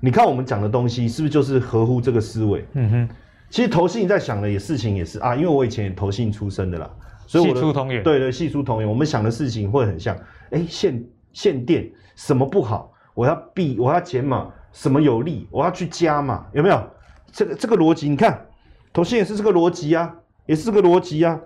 [0.00, 2.64] 你看我们讲的东西是不是就是合乎这个思维？
[2.72, 3.08] 嗯哼，
[3.50, 6.90] 其实投信在想的也事情也是啊，因为我以前也投信出身的啦，
[7.26, 7.52] 所以我
[8.02, 10.16] 对对，系出同源，我们想的事情会很像。
[10.50, 12.92] 哎，限限电什么不好？
[13.14, 15.46] 我要避，我要减码，什么有利？
[15.50, 16.82] 我要去加码，有没有？
[17.30, 18.46] 这个这个逻辑，你看
[18.92, 20.14] 投信也是这个逻辑啊，
[20.46, 21.38] 也是这个逻辑啊，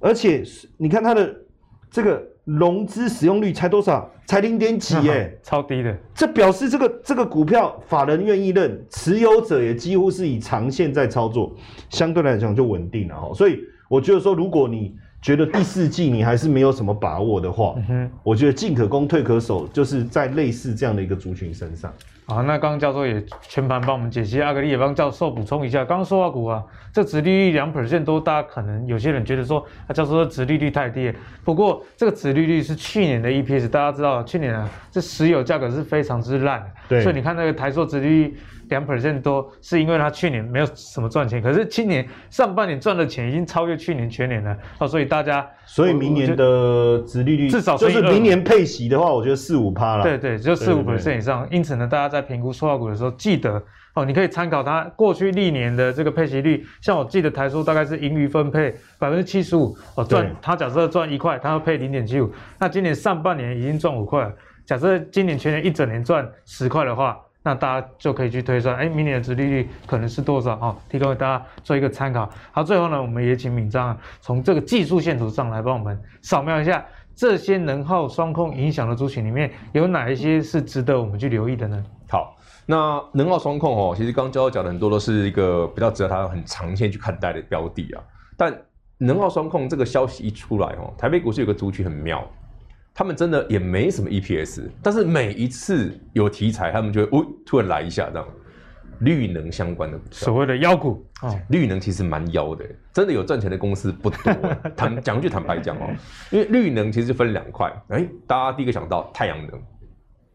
[0.00, 0.44] 而且
[0.76, 1.34] 你看它的
[1.90, 2.28] 这个。
[2.58, 4.10] 融资使用率才多少？
[4.26, 5.96] 才零点几耶， 超低的。
[6.14, 11.52] 这表示这个这个股票法人愿意认，持有者也几乎是以长线在操作，
[11.88, 13.34] 相对来讲就稳定了哈。
[13.34, 21.92] 所以我觉得说，如果你觉得第四季你还是没有什么把握的话，嗯、我觉得进可攻退可守，就是在类似这样的一个族群身上。
[22.30, 25.84] 好，那刚刚教授也全盘帮我们解析，阿格力也帮教授补充一下。
[25.84, 26.62] 刚刚说到股啊，
[26.92, 31.12] 这殖利率两 percent 多，大家可能有些人觉得说，啊，教授说殖利率太低。
[31.44, 38.38] 不过这个殖利率是去年的 EPS，大家知道去年啊，这石油价格是非常之烂，对，所以你看那个台塑殖利率。
[38.70, 51.46] 两 percent 多，是因为它去年没有什么赚钱，可是今年上半年赚的钱已经超越去年全年了哦，所以大家，所以明年的殖利率至少就是明年配息的话，我觉得四五趴了，对对，就四五 percent 以上。
[51.50, 53.62] 因此呢，大家在评估塑化股的时候，记得
[53.94, 64.32] 哦，你可以参考它过去历年的这个配息率，像我记得台塑大概是盈余分配百分之七十五哦，赚它假设赚一块，它要配零点七五，那今年上半年已经赚五块，
[64.64, 67.20] 假设今年全年一整年赚十块的话。
[67.50, 70.52] 那大家就可以去推算，哎，明年的殖利率可能是多少？
[70.60, 72.30] 哦，提供给大家做一个参考。
[72.52, 81.84] 好，最后呢，我们也请敏章啊从这个技术线图上来帮我们扫描一下这些能耗双控影响的族群里面有哪一些是值得我们去留意的呢？
[82.08, 82.36] 好，
[82.66, 88.02] 那能耗双控哦，其实刚刚教授讲的很多都是一个比较值得他很长线去看待的标的啊。
[88.36, 88.56] 但
[88.98, 92.24] 能耗双控这个消息一出来哦，台北股市有个族群很妙。
[93.00, 98.28] 他们真的也没什么 EPS，但是每一次有题材，他们就会哦，突然来一下这样。
[98.98, 104.18] 绿能相关的所谓的妖股哦，绿能其实蛮妖的，真的有赚钱的公司不多。
[104.76, 105.88] 坦讲句坦白讲哦，
[106.30, 109.58] 因为绿能其实分两块，哎，大家第一个想到太阳能，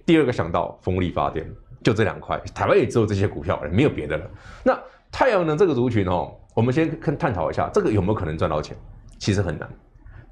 [0.04, 1.48] 第二个想到风力发电，
[1.84, 2.42] 就这两块。
[2.56, 4.28] 台湾也只有这些股票，没有别的了。
[4.64, 4.76] 那
[5.12, 8.76] 太阳能这个族群哦，我们先看探讨一下，这个有没有可能赚到钱？
[9.20, 9.70] 其实很难。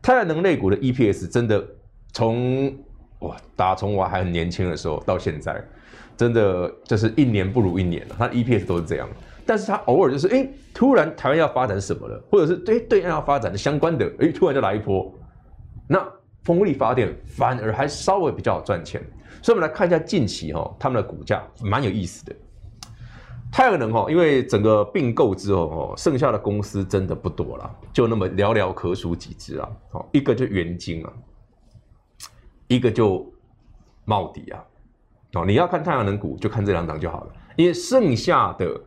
[0.01, 1.63] 太阳能类股的 EPS 真的。
[2.13, 2.73] 从
[3.19, 5.61] 哇，打从我还很年轻的时候到现在，
[6.15, 8.15] 真的就是一年不如一年了。
[8.17, 9.09] 它 EPS 都是这样，
[9.45, 15.11] 但是它偶尔就是哎、突然台湾要发展什么了，或者是对对岸要发展的相关的，哎、突然就来一波。
[15.87, 16.05] 那
[16.43, 19.01] 风力发电反而还稍微比较好赚钱，
[19.41, 22.35] 所以我们来看一下近期哈，他们的股价蛮有意思的。
[23.51, 29.69] 太阳能哈，因为整个并购之后哈，剩下的公司真的不多了，就那么寥寥可数几只啊。
[29.91, 31.13] 哦，一个就元晶啊。
[32.67, 33.31] 一个就
[34.05, 34.63] 茂迪啊，
[35.33, 38.79] 哦，你要看太阳能股就看这两档就好了，因为剩下的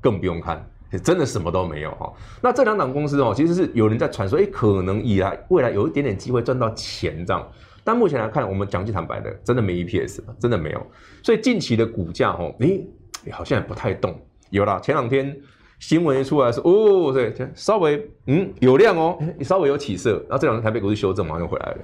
[0.00, 0.64] 更不用看，
[1.02, 2.12] 真的什么都没有哈。
[2.42, 7.48] 那这两档公司哦，其实是有人在传说，哎，可能以来未来有一点点机会赚到钱这样，
[7.84, 10.86] 但目前来看，我们讲句坦白的，真的没 EPS，真的没有。
[11.22, 12.86] 所以近期的股价哦，诶，
[13.30, 14.18] 好像也不太动。
[14.50, 15.36] 有啦，前两天
[15.78, 21.78] 新闻一出来说，哦，对，稍微嗯有量哦，你稍微有起色，然后这两天台北股市修正，马上又回来了。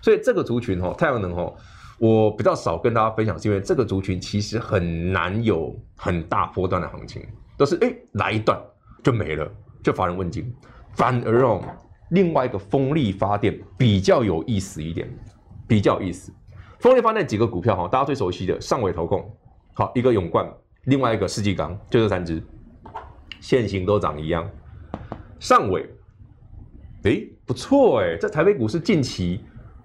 [0.00, 1.52] 所以这个族群哈，太阳能哈，
[1.98, 7.26] 我比较少跟大家分享，是因为这个族群其实很难有很大波段的行情，
[7.56, 8.56] 都是哎来一段
[9.02, 9.50] 就没了，
[9.82, 10.54] 就乏人问津。
[10.94, 11.60] 反而哦，
[12.10, 15.08] 另外一个风力发电比较有意思一点，
[15.66, 16.32] 比较有意思。
[16.78, 19.28] 风力发电几个股票哈，大家最熟悉的上尾投控，
[19.74, 20.48] 好一个永冠，
[20.84, 22.40] 另外一个世纪港，就这三只，
[23.40, 24.48] 线型都长一样。
[25.40, 25.88] 上尾，
[27.02, 29.40] 哎不错哎，在台北股市近期。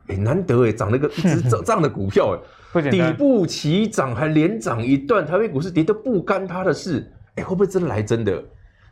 [0.08, 2.38] 哎，难得哎，涨了一个一直涨涨的股票
[2.74, 8.44] 哎，底部起涨还连涨一段，台北股市跌得不干他的事，哎，会不会真的来真的？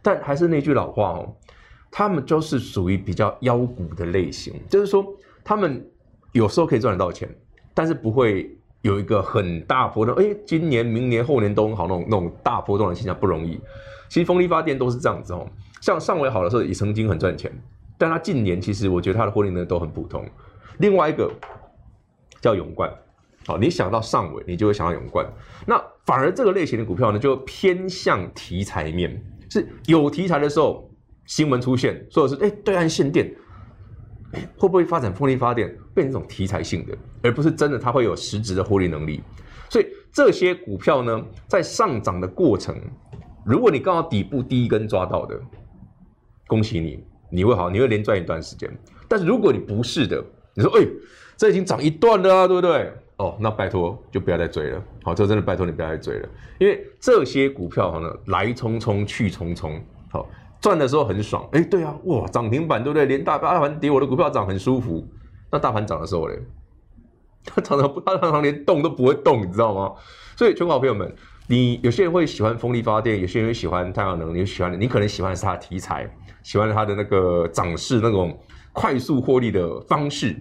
[0.01, 1.36] 但还是那句老话哦，
[1.91, 5.05] 他们就是属于比较妖股的类型，就是说
[5.43, 5.86] 他们
[6.32, 7.28] 有时候可以赚得到钱，
[7.74, 10.16] 但是不会有一个很大波动。
[10.16, 13.59] 哎，今年、明年、后年都很好那种那种大波动的现象不容易。
[14.07, 15.45] 其实风力发电都是这样子哦，
[15.82, 17.51] 像上回好的时候也曾经很赚钱，
[17.97, 20.26] 但他近年其实我觉得他的获利呢都很普通。
[20.80, 21.32] 另外一个
[22.41, 22.91] 叫永冠，
[23.45, 25.26] 好，你想到上尾，你就会想到永冠。
[25.65, 30.89] 那反而这个类型的股票呢，就偏向题材面，是有题材的时候，
[31.26, 33.34] 新闻出现，或者是哎，对岸限电，
[34.57, 39.22] 会不会发展风力发电，变成一种题材性的，而不是真的它会有实质的获利能力。
[39.69, 42.76] 所以这些股票呢，在上涨的过程，
[43.45, 45.39] 如果你刚好底部第一根抓到的，
[46.47, 48.69] 恭喜你，你会好，你会连赚一段时间。
[49.07, 50.22] 但是如果你不是的，
[50.53, 50.89] 你说，哎、欸，
[51.37, 52.91] 这已经涨一段了啊，对不对？
[53.17, 54.83] 哦，那拜托就不要再追了。
[55.03, 56.29] 好，这真的拜托你不要再追了，
[56.59, 59.79] 因为这些股票呢，来匆匆去匆匆。
[60.09, 60.27] 好，
[60.59, 63.05] 赚的时候很爽，哎，对啊，哇，涨停板对不对？
[63.05, 65.07] 连大大盘跌，我的股票涨很舒服。
[65.51, 66.39] 那大盘涨的时候嘞，
[67.45, 69.93] 它常常不，它常常连动都不会动，你知道吗？
[70.35, 71.13] 所以，全国好朋友们，
[71.47, 76.09] 你有些人会喜欢风力发电，有些人会喜欢太阳能，你喜欢，你可能喜欢的是它的题材，
[76.41, 78.35] 喜欢它的那个涨势那种
[78.74, 80.36] 快速获利的方式。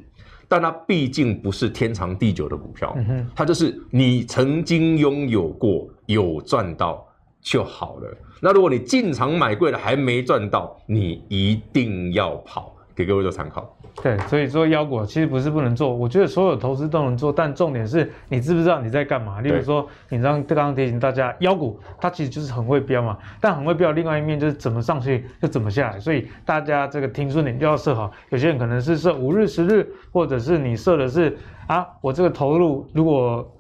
[0.49, 2.97] 但它毕竟不是天长地久的股票，
[3.37, 7.07] 它就是你曾经拥有过，有赚到
[7.41, 8.17] 就好了。
[8.41, 13.75] 那如果你进场买贵了还没赚到，你一定要跑，给各位做参考。
[14.03, 19.41] 对，所以说妖股其实不是不能做，我觉得所有投资都能做，但重点是你知不知道你在干嘛？
[19.41, 28.13] 例如说，你刚刚刚提醒大家，腰股它其实就是很会飙嘛，但很会飙，另外一面就是怎么上去就怎么下来，所以大家这个停损点就要设好。
[28.29, 31.37] 有些人可能是设五日、十日，或者是你设的是
[31.67, 33.51] 啊，我这个投入如果。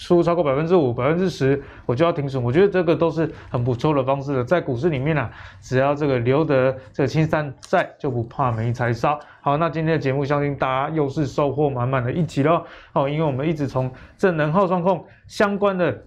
[0.00, 2.42] 输超过百分之五、百分之十，我就要停损。
[2.42, 4.42] 我觉得这个都是很不错的方式的。
[4.42, 5.30] 在股市里面啊，
[5.60, 9.20] 只要这个留得这个青山在，就不怕没柴烧。
[9.42, 12.64] 好，那今天的节目，相信大家又是收获满满的一集喽。
[12.94, 16.02] 哦，因为我们一直从这能耗双控相关的。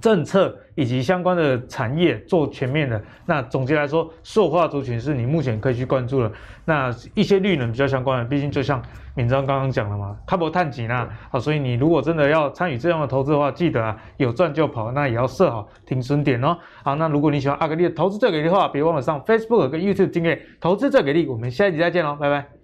[0.00, 6.30] 政策以及相关的产业做全面的，那总结来说，塑化族群是你目前可以去关注的。
[6.64, 8.80] 那一些绿能比较相关的，毕竟就像
[9.16, 16.56] 敏章刚刚讲了嘛，卡博探紧啊，好，所以你如果真的要参与这样的投资的话，记得啊，有赚就跑，那也要设好停损点哦。
[16.84, 21.26] 好，那如果你喜欢阿格力的投资最给力的话，别忘了上 Facebook 跟 YouTube 订阅投资最给力。
[21.26, 22.57] 我们下一集再见喽，拜拜。